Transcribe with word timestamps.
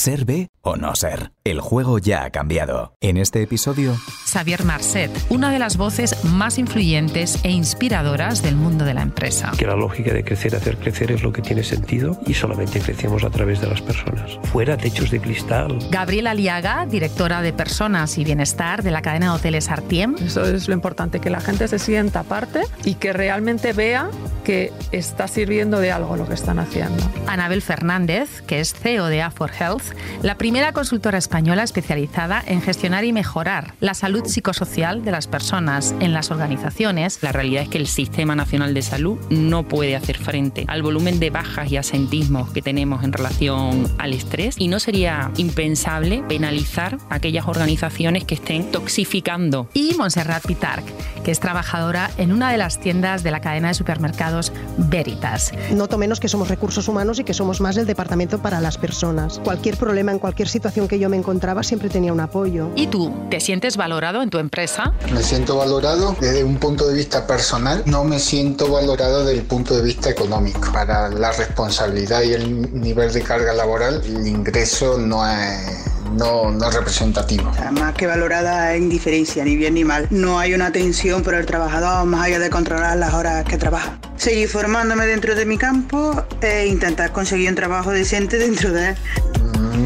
Ser 0.00 0.24
B 0.24 0.48
o 0.62 0.76
no 0.76 0.94
ser. 0.94 1.32
El 1.44 1.60
juego 1.60 1.98
ya 1.98 2.24
ha 2.24 2.30
cambiado. 2.30 2.94
En 3.02 3.18
este 3.18 3.42
episodio, 3.42 3.94
Xavier 4.32 4.64
Marcet, 4.64 5.10
una 5.28 5.50
de 5.50 5.58
las 5.58 5.76
voces 5.76 6.24
más 6.24 6.58
influyentes 6.58 7.38
e 7.44 7.50
inspiradoras 7.50 8.42
del 8.42 8.56
mundo 8.56 8.86
de 8.86 8.94
la 8.94 9.02
empresa. 9.02 9.52
que 9.58 9.66
la 9.66 9.76
lógica 9.76 10.14
de 10.14 10.24
crecer, 10.24 10.56
hacer 10.56 10.78
crecer 10.78 11.12
es 11.12 11.22
lo 11.22 11.34
que 11.34 11.42
tiene 11.42 11.64
sentido 11.64 12.18
y 12.26 12.32
solamente 12.32 12.80
crecemos 12.80 13.24
a 13.24 13.30
través 13.30 13.60
de 13.60 13.66
las 13.66 13.82
personas. 13.82 14.38
Fuera 14.44 14.78
techos 14.78 15.10
de 15.10 15.20
cristal. 15.20 15.78
Gabriela 15.90 16.30
Aliaga, 16.30 16.86
directora 16.86 17.42
de 17.42 17.52
Personas 17.52 18.16
y 18.16 18.24
Bienestar 18.24 18.82
de 18.82 18.92
la 18.92 19.02
cadena 19.02 19.26
de 19.26 19.32
hoteles 19.32 19.68
Artiem. 19.68 20.16
Eso 20.18 20.46
es 20.46 20.66
lo 20.66 20.72
importante, 20.72 21.20
que 21.20 21.28
la 21.28 21.40
gente 21.40 21.68
se 21.68 21.78
sienta 21.78 22.22
parte 22.22 22.62
y 22.84 22.94
que 22.94 23.12
realmente 23.12 23.74
vea 23.74 24.08
que 24.44 24.72
está 24.92 25.28
sirviendo 25.28 25.78
de 25.78 25.92
algo 25.92 26.16
lo 26.16 26.26
que 26.26 26.34
están 26.34 26.58
haciendo. 26.58 27.02
Anabel 27.26 27.62
Fernández, 27.62 28.42
que 28.42 28.60
es 28.60 28.72
CEO 28.72 29.06
de 29.06 29.22
A4 29.22 29.50
Health, 29.60 29.89
la 30.22 30.36
primera 30.36 30.72
consultora 30.72 31.18
española 31.18 31.62
especializada 31.62 32.42
en 32.46 32.62
gestionar 32.62 33.04
y 33.04 33.12
mejorar 33.12 33.74
la 33.80 33.94
salud 33.94 34.24
psicosocial 34.26 35.04
de 35.04 35.10
las 35.10 35.26
personas 35.26 35.94
en 36.00 36.12
las 36.12 36.30
organizaciones. 36.30 37.22
La 37.22 37.32
realidad 37.32 37.64
es 37.64 37.68
que 37.68 37.78
el 37.78 37.86
Sistema 37.86 38.34
Nacional 38.34 38.74
de 38.74 38.82
Salud 38.82 39.18
no 39.30 39.64
puede 39.64 39.96
hacer 39.96 40.18
frente 40.18 40.64
al 40.68 40.82
volumen 40.82 41.20
de 41.20 41.30
bajas 41.30 41.70
y 41.70 41.76
asentismos 41.76 42.50
que 42.50 42.62
tenemos 42.62 43.04
en 43.04 43.12
relación 43.12 43.90
al 43.98 44.12
estrés 44.12 44.56
y 44.58 44.68
no 44.68 44.80
sería 44.80 45.30
impensable 45.36 46.22
penalizar 46.28 46.98
a 47.08 47.16
aquellas 47.16 47.46
organizaciones 47.46 48.24
que 48.24 48.34
estén 48.34 48.70
toxificando 48.70 49.68
Y 49.74 49.94
Montserrat 49.94 50.46
Pitarch, 50.46 50.84
que 51.24 51.30
es 51.30 51.40
trabajadora 51.40 52.10
en 52.16 52.32
una 52.32 52.50
de 52.50 52.58
las 52.58 52.80
tiendas 52.80 53.22
de 53.22 53.30
la 53.30 53.40
cadena 53.40 53.68
de 53.68 53.74
supermercados 53.74 54.52
Veritas. 54.76 55.52
Noto 55.72 55.98
menos 55.98 56.20
que 56.20 56.28
somos 56.28 56.48
recursos 56.48 56.88
humanos 56.88 57.18
y 57.18 57.24
que 57.24 57.34
somos 57.34 57.60
más 57.60 57.76
el 57.76 57.86
departamento 57.86 58.40
para 58.40 58.60
las 58.60 58.78
personas. 58.78 59.40
Cualquier 59.44 59.76
problema, 59.80 60.12
en 60.12 60.20
cualquier 60.20 60.48
situación 60.48 60.86
que 60.86 60.98
yo 60.98 61.08
me 61.08 61.16
encontraba, 61.16 61.62
siempre 61.64 61.88
tenía 61.88 62.12
un 62.12 62.20
apoyo. 62.20 62.68
¿Y 62.76 62.86
tú, 62.86 63.12
te 63.30 63.40
sientes 63.40 63.76
valorado 63.76 64.22
en 64.22 64.30
tu 64.30 64.38
empresa? 64.38 64.92
Me 65.12 65.22
siento 65.22 65.56
valorado 65.56 66.14
desde 66.20 66.44
un 66.44 66.58
punto 66.58 66.86
de 66.86 66.94
vista 66.94 67.26
personal, 67.26 67.82
no 67.86 68.04
me 68.04 68.20
siento 68.20 68.70
valorado 68.70 69.24
desde 69.24 69.40
el 69.40 69.46
punto 69.46 69.74
de 69.74 69.82
vista 69.82 70.10
económico. 70.10 70.70
Para 70.72 71.08
la 71.08 71.32
responsabilidad 71.32 72.22
y 72.22 72.34
el 72.34 72.80
nivel 72.80 73.12
de 73.12 73.22
carga 73.22 73.52
laboral, 73.54 74.02
el 74.04 74.26
ingreso 74.26 74.98
no 74.98 75.26
es, 75.26 75.86
no, 76.12 76.50
no 76.50 76.68
es 76.68 76.74
representativo. 76.74 77.50
Más 77.72 77.94
que 77.94 78.06
valorada 78.06 78.74
en 78.74 78.90
diferencia, 78.90 79.44
ni 79.44 79.56
bien 79.56 79.74
ni 79.74 79.84
mal. 79.84 80.06
No 80.10 80.38
hay 80.38 80.52
una 80.54 80.66
atención 80.66 81.22
por 81.22 81.34
el 81.34 81.46
trabajador 81.46 82.04
más 82.06 82.26
allá 82.26 82.38
de 82.38 82.50
controlar 82.50 82.96
las 82.98 83.14
horas 83.14 83.44
que 83.44 83.56
trabaja. 83.56 83.98
Seguir 84.16 84.48
formándome 84.48 85.06
dentro 85.06 85.34
de 85.34 85.46
mi 85.46 85.56
campo 85.56 86.22
e 86.42 86.66
intentar 86.66 87.12
conseguir 87.12 87.48
un 87.48 87.54
trabajo 87.54 87.90
decente 87.90 88.36
dentro 88.36 88.70
de 88.72 88.90
él. 88.90 88.96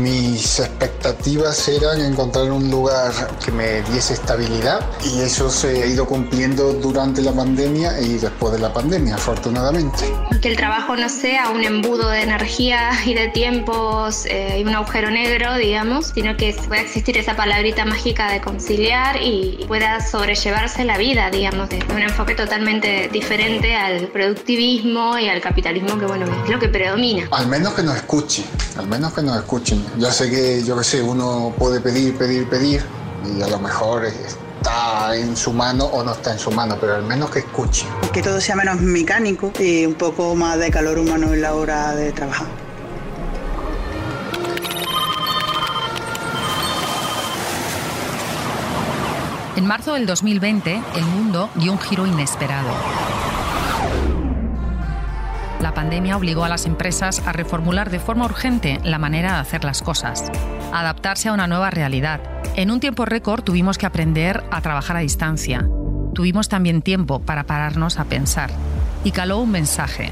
Mis 0.05 0.61
expectativas 0.61 1.67
eran 1.67 1.99
encontrar 2.03 2.53
un 2.53 2.71
lugar 2.71 3.11
que 3.43 3.51
me 3.51 3.81
diese 3.91 4.13
estabilidad 4.13 4.85
y 5.03 5.23
eso 5.23 5.49
se 5.49 5.83
ha 5.83 5.87
ido 5.87 6.05
cumpliendo 6.05 6.75
durante 6.75 7.23
la 7.23 7.33
pandemia 7.33 7.99
y 8.03 8.19
después 8.19 8.53
de 8.53 8.59
la 8.59 8.71
pandemia, 8.71 9.15
afortunadamente. 9.15 10.05
que 10.43 10.49
el 10.49 10.59
trabajo 10.59 10.95
no 10.95 11.09
sea 11.09 11.49
un 11.49 11.65
embudo 11.65 12.11
de 12.11 12.21
energía 12.21 12.91
y 13.07 13.15
de 13.15 13.29
tiempos 13.29 14.27
eh, 14.27 14.59
y 14.61 14.65
un 14.65 14.75
agujero 14.75 15.11
negro, 15.11 15.55
digamos, 15.55 16.13
sino 16.15 16.37
que 16.37 16.55
pueda 16.69 16.83
existir 16.83 17.17
esa 17.17 17.35
palabrita 17.35 17.87
mágica 17.87 18.31
de 18.31 18.43
conciliar 18.43 19.23
y 19.23 19.65
pueda 19.67 20.07
sobrellevarse 20.07 20.85
la 20.85 20.99
vida, 20.99 21.31
digamos, 21.31 21.71
de 21.71 21.83
un 21.89 22.03
enfoque 22.03 22.35
totalmente 22.35 23.09
diferente 23.11 23.75
al 23.75 24.09
productivismo 24.09 25.19
y 25.19 25.31
al 25.31 25.41
capitalismo 25.41 25.99
que, 25.99 26.05
bueno, 26.05 26.27
es 26.45 26.51
lo 26.51 26.59
que 26.59 26.69
predomina. 26.69 27.27
Al 27.31 27.47
menos 27.47 27.73
que 27.73 27.83
nos 27.83 27.97
escuchen, 27.97 28.45
al 28.77 28.87
menos 28.87 29.15
que 29.15 29.23
nos 29.23 29.39
escuchen. 29.39 29.94
Ya 29.99 30.11
sé 30.11 30.29
que, 30.29 30.63
yo 30.65 30.77
qué 30.77 30.85
sé, 30.85 31.03
uno 31.03 31.55
puede 31.57 31.81
pedir, 31.81 32.17
pedir, 32.17 32.49
pedir 32.49 32.83
y 33.25 33.43
a 33.43 33.47
lo 33.47 33.59
mejor 33.61 34.05
está 34.05 35.15
en 35.15 35.37
su 35.37 35.53
mano 35.53 35.85
o 35.85 36.03
no 36.03 36.13
está 36.13 36.33
en 36.33 36.39
su 36.39 36.51
mano, 36.51 36.77
pero 36.81 36.97
al 36.97 37.05
menos 37.05 37.31
que 37.31 37.41
escuchen. 37.41 37.89
Que 38.13 38.21
todo 38.21 38.41
sea 38.41 38.57
menos 38.57 38.81
mecánico 38.81 39.53
y 39.59 39.87
un 39.87 39.95
poco 39.95 40.35
más 40.35 40.59
de 40.59 40.71
calor 40.71 40.99
humano 40.99 41.33
en 41.33 41.43
la 41.43 41.55
hora 41.55 41.95
de 41.95 42.13
trabajar. 42.13 42.47
En 49.57 49.67
marzo 49.67 49.95
del 49.95 50.07
2020, 50.07 50.83
el 50.97 51.05
mundo 51.05 51.49
dio 51.55 51.71
un 51.71 51.79
giro 51.79 52.05
inesperado. 52.05 52.71
La 55.65 55.73
pandemia 55.73 56.19
obligó 56.19 56.45
a 56.45 56.51
las 56.51 56.67
empresas 56.67 57.27
a 57.27 57.33
reformular 57.33 57.89
de 57.89 57.99
forma 57.99 58.27
urgente 58.27 58.81
la 58.85 58.99
manera 58.99 59.33
de 59.33 59.39
hacer 59.39 59.65
las 59.65 59.81
cosas, 59.81 60.31
adaptarse 60.75 61.31
a 61.31 61.33
una 61.33 61.47
nueva 61.47 61.71
realidad. 61.71 62.21
En 62.55 62.71
un 62.71 62.81
tiempo 62.81 63.07
récord 63.07 63.43
tuvimos 63.43 63.79
que 63.79 63.87
aprender 63.87 64.45
a 64.51 64.61
trabajar 64.61 64.99
a 64.99 65.01
distancia. 65.01 65.67
Tuvimos 66.13 66.51
también 66.51 66.83
tiempo 66.83 67.21
para 67.21 67.45
pararnos 67.45 67.99
a 67.99 68.05
pensar. 68.05 68.51
Y 69.05 69.13
caló 69.13 69.39
un 69.39 69.53
mensaje. 69.53 70.11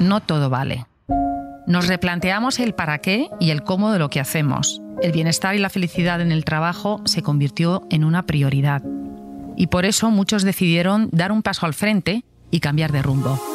No 0.00 0.20
todo 0.20 0.48
vale. 0.48 0.86
Nos 1.66 1.86
replanteamos 1.86 2.58
el 2.58 2.72
para 2.72 2.96
qué 2.96 3.28
y 3.38 3.50
el 3.50 3.64
cómo 3.64 3.92
de 3.92 3.98
lo 3.98 4.08
que 4.08 4.20
hacemos. 4.20 4.80
El 5.02 5.12
bienestar 5.12 5.54
y 5.54 5.58
la 5.58 5.68
felicidad 5.68 6.22
en 6.22 6.32
el 6.32 6.46
trabajo 6.46 7.02
se 7.04 7.20
convirtió 7.20 7.82
en 7.90 8.04
una 8.04 8.22
prioridad. 8.22 8.82
Y 9.54 9.66
por 9.66 9.84
eso 9.84 10.10
muchos 10.10 10.44
decidieron 10.44 11.10
dar 11.12 11.30
un 11.30 11.42
paso 11.42 11.66
al 11.66 11.74
frente 11.74 12.24
y 12.50 12.60
cambiar 12.60 12.90
de 12.90 13.02
rumbo. 13.02 13.51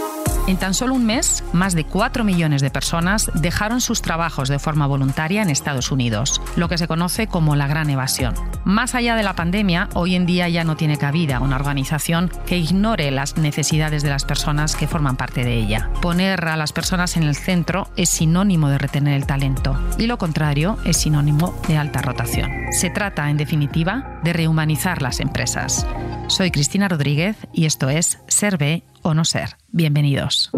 En 0.48 0.56
tan 0.56 0.74
solo 0.74 0.94
un 0.94 1.06
mes, 1.06 1.44
más 1.52 1.76
de 1.76 1.84
4 1.84 2.24
millones 2.24 2.62
de 2.62 2.70
personas 2.70 3.30
dejaron 3.34 3.82
sus 3.82 4.02
trabajos 4.02 4.48
de 4.48 4.60
forma 4.60 4.88
voluntaria 4.88 5.42
en 5.42 5.50
Estados 5.50 5.92
Unidos, 5.92 6.42
lo 6.56 6.70
que 6.70 6.78
se 6.78 6.88
conoce 6.88 7.28
como 7.28 7.58
la 7.58 7.68
gran 7.68 7.90
evasión. 7.90 8.34
Más 8.64 8.96
allá 8.96 9.18
de 9.18 9.24
la 9.24 9.36
pandemia, 9.36 9.90
hoy 9.94 10.16
en 10.16 10.26
día 10.26 10.48
ya 10.48 10.64
no 10.64 10.78
tiene 10.78 10.98
cabida 10.98 11.42
una 11.42 11.58
organización 11.58 12.32
que 12.46 12.58
ignore 12.58 13.12
las 13.12 13.36
necesidades 13.36 14.04
de 14.04 14.10
las 14.10 14.24
personas 14.24 14.78
que 14.78 14.88
forman 14.88 15.18
parte 15.18 15.44
de 15.44 15.56
ella. 15.56 15.90
Poner 16.02 16.46
a 16.46 16.56
las 16.56 16.72
personas 16.72 17.18
en 17.18 17.24
el 17.24 17.36
centro 17.36 17.90
es 17.98 18.08
sinónimo 18.08 18.70
de 18.70 18.78
retener 18.78 19.16
el 19.16 19.26
talento 19.26 19.78
y 19.98 20.08
lo 20.08 20.18
contrario 20.18 20.78
es 20.86 20.96
sinónimo 20.96 21.60
de 21.68 21.78
alta 21.78 22.02
rotación. 22.02 22.50
Se 22.72 22.90
trata, 22.90 23.30
en 23.30 23.36
definitiva, 23.36 24.22
de 24.24 24.32
rehumanizar 24.32 25.02
las 25.02 25.20
empresas. 25.20 25.86
Soy 26.28 26.52
Cristina 26.52 26.88
Rodríguez 26.88 27.36
y 27.52 27.66
esto 27.66 27.90
es 27.90 28.20
Ser 28.28 28.58
B 28.58 28.84
No 29.14 29.26
Ser. 29.26 29.58
Bienvenidos. 29.70 30.52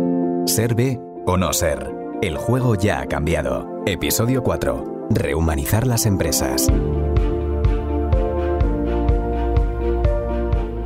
ser 0.45 0.75
B 0.75 0.99
o 1.25 1.37
no 1.37 1.53
ser. 1.53 1.91
El 2.21 2.37
juego 2.37 2.75
ya 2.75 3.01
ha 3.01 3.05
cambiado. 3.05 3.83
Episodio 3.85 4.43
4. 4.43 5.07
Rehumanizar 5.11 5.87
las 5.87 6.05
empresas. 6.05 6.67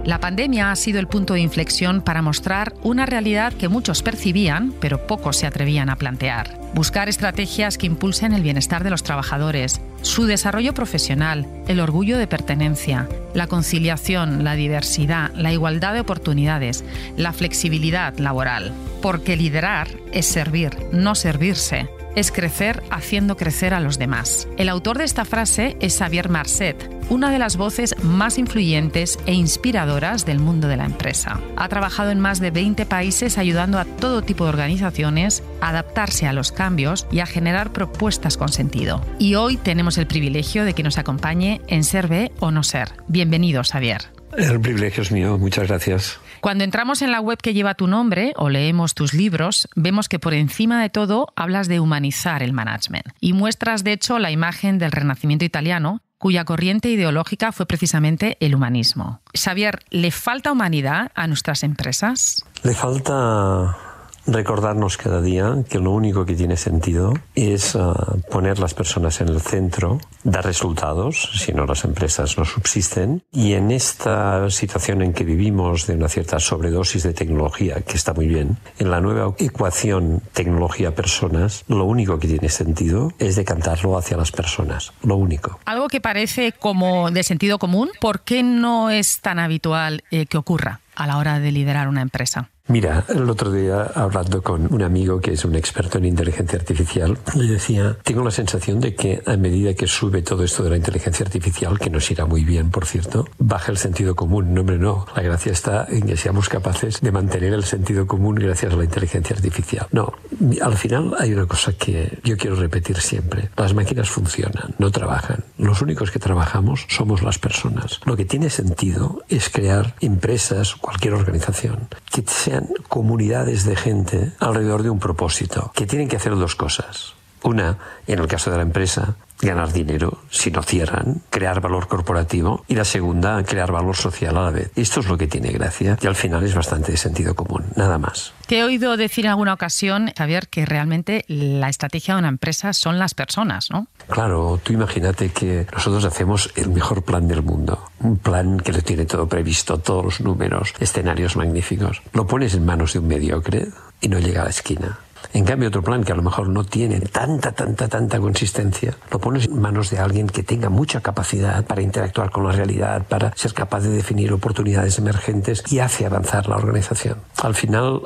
La 0.05 0.19
pandemia 0.19 0.69
ha 0.69 0.75
sido 0.75 0.99
el 0.99 1.07
punto 1.07 1.33
de 1.33 1.39
inflexión 1.39 2.01
para 2.01 2.21
mostrar 2.21 2.73
una 2.83 3.05
realidad 3.05 3.53
que 3.53 3.69
muchos 3.69 4.03
percibían, 4.03 4.73
pero 4.81 5.07
pocos 5.07 5.37
se 5.37 5.47
atrevían 5.47 5.89
a 5.89 5.95
plantear. 5.95 6.59
Buscar 6.73 7.07
estrategias 7.07 7.77
que 7.77 7.85
impulsen 7.85 8.33
el 8.33 8.43
bienestar 8.43 8.83
de 8.83 8.89
los 8.89 9.03
trabajadores, 9.03 9.79
su 10.01 10.25
desarrollo 10.25 10.73
profesional, 10.73 11.47
el 11.69 11.79
orgullo 11.79 12.17
de 12.17 12.27
pertenencia, 12.27 13.07
la 13.33 13.47
conciliación, 13.47 14.43
la 14.43 14.55
diversidad, 14.55 15.31
la 15.35 15.53
igualdad 15.53 15.93
de 15.93 16.01
oportunidades, 16.01 16.83
la 17.15 17.31
flexibilidad 17.31 18.17
laboral. 18.17 18.73
Porque 19.01 19.37
liderar 19.37 19.87
es 20.11 20.25
servir, 20.25 20.75
no 20.91 21.15
servirse 21.15 21.87
es 22.15 22.31
crecer 22.31 22.83
haciendo 22.89 23.37
crecer 23.37 23.73
a 23.73 23.79
los 23.79 23.97
demás. 23.97 24.47
El 24.57 24.69
autor 24.69 24.97
de 24.97 25.03
esta 25.03 25.25
frase 25.25 25.77
es 25.79 25.97
Xavier 25.97 26.29
Marcet, 26.29 26.89
una 27.09 27.31
de 27.31 27.39
las 27.39 27.57
voces 27.57 27.95
más 28.03 28.37
influyentes 28.37 29.19
e 29.25 29.33
inspiradoras 29.33 30.25
del 30.25 30.39
mundo 30.39 30.67
de 30.67 30.77
la 30.77 30.85
empresa. 30.85 31.39
Ha 31.55 31.69
trabajado 31.69 32.11
en 32.11 32.19
más 32.19 32.39
de 32.39 32.51
20 32.51 32.85
países 32.85 33.37
ayudando 33.37 33.79
a 33.79 33.85
todo 33.85 34.21
tipo 34.21 34.45
de 34.45 34.49
organizaciones 34.49 35.43
a 35.61 35.69
adaptarse 35.69 36.27
a 36.27 36.33
los 36.33 36.51
cambios 36.51 37.07
y 37.11 37.19
a 37.19 37.25
generar 37.25 37.71
propuestas 37.71 38.37
con 38.37 38.49
sentido. 38.49 39.01
Y 39.19 39.35
hoy 39.35 39.57
tenemos 39.57 39.97
el 39.97 40.07
privilegio 40.07 40.65
de 40.65 40.73
que 40.73 40.83
nos 40.83 40.97
acompañe 40.97 41.61
en 41.67 41.83
Ser 41.83 42.07
B 42.07 42.31
o 42.39 42.51
No 42.51 42.63
Ser. 42.63 42.93
Bienvenido, 43.07 43.63
Xavier. 43.63 44.22
El 44.37 44.59
privilegio 44.59 45.03
es 45.03 45.11
mío, 45.11 45.37
muchas 45.37 45.67
gracias. 45.67 46.19
Cuando 46.41 46.63
entramos 46.63 47.01
en 47.01 47.11
la 47.11 47.21
web 47.21 47.37
que 47.41 47.53
lleva 47.53 47.75
tu 47.75 47.87
nombre 47.87 48.33
o 48.35 48.49
leemos 48.49 48.95
tus 48.95 49.13
libros, 49.13 49.67
vemos 49.75 50.09
que 50.09 50.19
por 50.19 50.33
encima 50.33 50.81
de 50.81 50.89
todo 50.89 51.27
hablas 51.35 51.67
de 51.67 51.79
humanizar 51.79 52.43
el 52.43 52.53
management 52.53 53.07
y 53.19 53.33
muestras 53.33 53.83
de 53.83 53.93
hecho 53.93 54.19
la 54.19 54.31
imagen 54.31 54.79
del 54.79 54.91
Renacimiento 54.91 55.45
italiano, 55.45 56.01
cuya 56.17 56.45
corriente 56.45 56.89
ideológica 56.89 57.51
fue 57.51 57.65
precisamente 57.65 58.37
el 58.39 58.55
humanismo. 58.55 59.21
Xavier, 59.33 59.79
¿le 59.89 60.11
falta 60.11 60.51
humanidad 60.51 61.11
a 61.15 61.27
nuestras 61.27 61.63
empresas? 61.63 62.45
Le 62.63 62.73
falta 62.73 63.77
recordarnos 64.25 64.97
cada 64.97 65.21
día 65.21 65.55
que 65.69 65.79
lo 65.79 65.91
único 65.91 66.25
que 66.25 66.35
tiene 66.35 66.57
sentido 66.57 67.13
es 67.35 67.75
uh, 67.75 67.93
poner 68.31 68.59
las 68.59 68.73
personas 68.73 69.21
en 69.21 69.29
el 69.29 69.41
centro, 69.41 69.99
dar 70.23 70.45
resultados, 70.45 71.29
si 71.35 71.53
no 71.53 71.65
las 71.65 71.83
empresas 71.83 72.37
no 72.37 72.45
subsisten, 72.45 73.23
y 73.31 73.53
en 73.53 73.71
esta 73.71 74.49
situación 74.49 75.01
en 75.01 75.13
que 75.13 75.23
vivimos 75.23 75.87
de 75.87 75.95
una 75.95 76.09
cierta 76.09 76.39
sobredosis 76.39 77.03
de 77.03 77.13
tecnología, 77.13 77.81
que 77.81 77.97
está 77.97 78.13
muy 78.13 78.27
bien, 78.27 78.57
en 78.79 78.91
la 78.91 79.01
nueva 79.01 79.33
ecuación 79.37 80.21
tecnología-personas, 80.33 81.65
lo 81.67 81.85
único 81.85 82.19
que 82.19 82.27
tiene 82.27 82.49
sentido 82.49 83.11
es 83.19 83.35
decantarlo 83.35 83.97
hacia 83.97 84.17
las 84.17 84.31
personas, 84.31 84.93
lo 85.03 85.15
único. 85.15 85.59
Algo 85.65 85.87
que 85.87 86.01
parece 86.01 86.51
como 86.51 87.11
de 87.11 87.23
sentido 87.23 87.59
común, 87.59 87.91
¿por 87.99 88.21
qué 88.21 88.43
no 88.43 88.89
es 88.89 89.19
tan 89.21 89.39
habitual 89.39 90.03
eh, 90.11 90.25
que 90.25 90.37
ocurra 90.37 90.79
a 90.95 91.07
la 91.07 91.17
hora 91.17 91.39
de 91.39 91.51
liderar 91.51 91.87
una 91.87 92.01
empresa? 92.01 92.49
Mira, 92.69 93.03
el 93.09 93.29
otro 93.29 93.51
día 93.51 93.91
hablando 93.93 94.41
con 94.41 94.73
un 94.73 94.83
amigo 94.83 95.19
que 95.19 95.33
es 95.33 95.43
un 95.43 95.53
experto 95.53 95.97
en 95.97 96.05
inteligencia 96.05 96.57
artificial, 96.57 97.17
le 97.35 97.45
decía, 97.45 97.97
tengo 98.03 98.23
la 98.23 98.31
sensación 98.31 98.79
de 98.79 98.95
que 98.95 99.21
a 99.25 99.35
medida 99.35 99.73
que 99.73 99.85
sube 99.85 100.21
todo 100.21 100.45
esto 100.45 100.63
de 100.63 100.69
la 100.69 100.77
inteligencia 100.77 101.25
artificial, 101.25 101.77
que 101.77 101.89
nos 101.89 102.09
irá 102.09 102.25
muy 102.25 102.45
bien, 102.45 102.71
por 102.71 102.85
cierto, 102.85 103.27
baja 103.37 103.69
el 103.69 103.77
sentido 103.77 104.15
común. 104.15 104.53
No, 104.53 104.61
hombre, 104.61 104.77
no. 104.77 105.05
La 105.13 105.23
gracia 105.23 105.51
está 105.51 105.85
en 105.89 106.07
que 106.07 106.15
seamos 106.15 106.47
capaces 106.47 107.01
de 107.01 107.11
mantener 107.11 107.53
el 107.53 107.65
sentido 107.65 108.07
común 108.07 108.35
gracias 108.35 108.71
a 108.71 108.77
la 108.77 108.85
inteligencia 108.85 109.35
artificial. 109.35 109.87
No, 109.91 110.13
al 110.61 110.77
final 110.77 111.15
hay 111.19 111.33
una 111.33 111.47
cosa 111.47 111.73
que 111.73 112.17
yo 112.23 112.37
quiero 112.37 112.55
repetir 112.55 112.95
siempre. 113.01 113.49
Las 113.57 113.73
máquinas 113.73 114.09
funcionan, 114.09 114.73
no 114.79 114.89
trabajan. 114.89 115.43
Los 115.57 115.81
únicos 115.81 116.11
que 116.11 116.19
trabajamos 116.19 116.85
somos 116.87 117.23
las 117.23 117.39
personas. 117.39 117.99
Lo 118.05 118.15
que 118.15 118.23
tiene 118.23 118.49
sentido 118.49 119.21
es 119.27 119.49
crear 119.49 119.95
empresas, 119.99 120.75
cualquier 120.75 121.15
organización, 121.15 121.89
que 122.09 122.21
sean 122.53 122.69
comunidades 122.87 123.65
de 123.65 123.75
gente 123.75 124.31
alrededor 124.39 124.83
de 124.83 124.89
un 124.89 124.99
propósito, 124.99 125.71
que 125.73 125.87
tienen 125.87 126.07
que 126.07 126.17
hacer 126.17 126.35
dos 126.35 126.55
cosas. 126.55 127.15
Una, 127.43 127.77
en 128.07 128.19
el 128.19 128.27
caso 128.27 128.51
de 128.51 128.57
la 128.57 128.63
empresa, 128.63 129.15
ganar 129.43 129.71
dinero 129.73 130.19
si 130.29 130.51
no 130.51 130.63
cierran, 130.63 131.21
crear 131.29 131.61
valor 131.61 131.87
corporativo 131.87 132.63
y 132.67 132.75
la 132.75 132.85
segunda, 132.85 133.43
crear 133.43 133.71
valor 133.71 133.95
social 133.95 134.37
a 134.37 134.43
la 134.43 134.51
vez. 134.51 134.71
Esto 134.75 135.01
es 135.01 135.07
lo 135.07 135.17
que 135.17 135.27
tiene 135.27 135.51
gracia 135.51 135.97
y 136.01 136.07
al 136.07 136.15
final 136.15 136.43
es 136.43 136.55
bastante 136.55 136.91
de 136.91 136.97
sentido 136.97 137.35
común, 137.35 137.65
nada 137.75 137.97
más. 137.97 138.33
Te 138.47 138.59
he 138.59 138.63
oído 138.63 138.97
decir 138.97 139.25
en 139.25 139.31
alguna 139.31 139.53
ocasión, 139.53 140.11
Javier, 140.17 140.47
que 140.47 140.65
realmente 140.65 141.25
la 141.27 141.69
estrategia 141.69 142.15
de 142.15 142.19
una 142.19 142.29
empresa 142.29 142.73
son 142.73 142.99
las 142.99 143.13
personas, 143.13 143.69
¿no? 143.69 143.87
Claro, 144.09 144.59
tú 144.63 144.73
imagínate 144.73 145.29
que 145.29 145.65
nosotros 145.71 146.05
hacemos 146.05 146.51
el 146.55 146.69
mejor 146.69 147.03
plan 147.03 147.27
del 147.27 147.41
mundo, 147.41 147.89
un 147.99 148.17
plan 148.17 148.59
que 148.59 148.73
lo 148.73 148.81
tiene 148.81 149.05
todo 149.05 149.27
previsto, 149.27 149.77
todos 149.79 150.03
los 150.03 150.21
números, 150.21 150.73
escenarios 150.79 151.35
magníficos. 151.35 152.01
Lo 152.13 152.27
pones 152.27 152.53
en 152.53 152.65
manos 152.65 152.93
de 152.93 152.99
un 152.99 153.07
mediocre 153.07 153.67
y 154.01 154.09
no 154.09 154.19
llega 154.19 154.41
a 154.41 154.45
la 154.45 154.49
esquina. 154.49 154.99
En 155.31 155.45
cambio, 155.45 155.69
otro 155.69 155.81
plan 155.81 156.03
que 156.03 156.11
a 156.11 156.15
lo 156.15 156.21
mejor 156.21 156.49
no 156.49 156.63
tiene 156.63 156.99
tanta, 156.99 157.51
tanta, 157.53 157.87
tanta 157.87 158.19
consistencia, 158.19 158.95
lo 159.11 159.19
pones 159.19 159.45
en 159.45 159.59
manos 159.59 159.89
de 159.89 159.99
alguien 159.99 160.27
que 160.27 160.43
tenga 160.43 160.69
mucha 160.69 161.01
capacidad 161.01 161.65
para 161.65 161.81
interactuar 161.81 162.29
con 162.29 162.45
la 162.45 162.51
realidad, 162.51 163.03
para 163.07 163.31
ser 163.35 163.53
capaz 163.53 163.81
de 163.81 163.89
definir 163.89 164.31
oportunidades 164.33 164.97
emergentes 164.97 165.63
y 165.69 165.79
hace 165.79 166.05
avanzar 166.05 166.47
la 166.47 166.57
organización. 166.57 167.19
Al 167.41 167.55
final, 167.55 168.01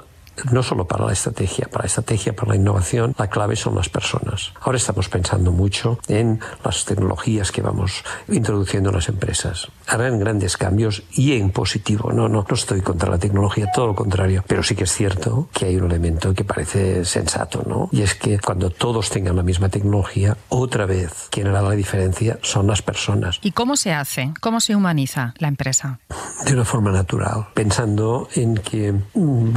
no 0.51 0.63
solo 0.63 0.85
para 0.85 1.05
la 1.05 1.13
estrategia, 1.13 1.67
para 1.71 1.83
la 1.83 1.87
estrategia, 1.87 2.35
para 2.35 2.49
la 2.49 2.55
innovación, 2.55 3.15
la 3.17 3.27
clave 3.27 3.55
son 3.55 3.75
las 3.75 3.89
personas. 3.89 4.53
Ahora 4.61 4.77
estamos 4.77 5.09
pensando 5.09 5.51
mucho 5.51 5.99
en 6.07 6.39
las 6.63 6.85
tecnologías 6.85 7.51
que 7.51 7.61
vamos 7.61 8.03
introduciendo 8.27 8.89
en 8.89 8.95
las 8.95 9.09
empresas. 9.09 9.67
Harán 9.87 10.19
grandes 10.19 10.57
cambios 10.57 11.03
y 11.11 11.33
en 11.33 11.51
positivo. 11.51 12.11
No, 12.11 12.27
no, 12.29 12.45
no 12.47 12.55
estoy 12.55 12.81
contra 12.81 13.09
la 13.09 13.17
tecnología, 13.17 13.71
todo 13.73 13.87
lo 13.87 13.95
contrario. 13.95 14.43
Pero 14.47 14.63
sí 14.63 14.75
que 14.75 14.83
es 14.83 14.91
cierto 14.91 15.49
que 15.53 15.65
hay 15.65 15.77
un 15.77 15.85
elemento 15.85 16.33
que 16.33 16.43
parece 16.43 17.05
sensato, 17.05 17.63
¿no? 17.65 17.89
Y 17.91 18.01
es 18.01 18.15
que 18.15 18.39
cuando 18.39 18.69
todos 18.69 19.09
tengan 19.09 19.35
la 19.35 19.43
misma 19.43 19.69
tecnología, 19.69 20.37
otra 20.49 20.85
vez 20.85 21.27
quien 21.29 21.47
hará 21.47 21.61
la 21.61 21.71
diferencia 21.71 22.39
son 22.41 22.67
las 22.67 22.81
personas. 22.81 23.39
¿Y 23.41 23.51
cómo 23.51 23.75
se 23.75 23.93
hace? 23.93 24.33
¿Cómo 24.41 24.59
se 24.59 24.75
humaniza 24.75 25.33
la 25.37 25.47
empresa? 25.47 25.99
De 26.45 26.53
una 26.53 26.65
forma 26.65 26.91
natural, 26.91 27.47
pensando 27.53 28.27
en 28.35 28.55
que 28.55 28.91
mm, 28.91 29.53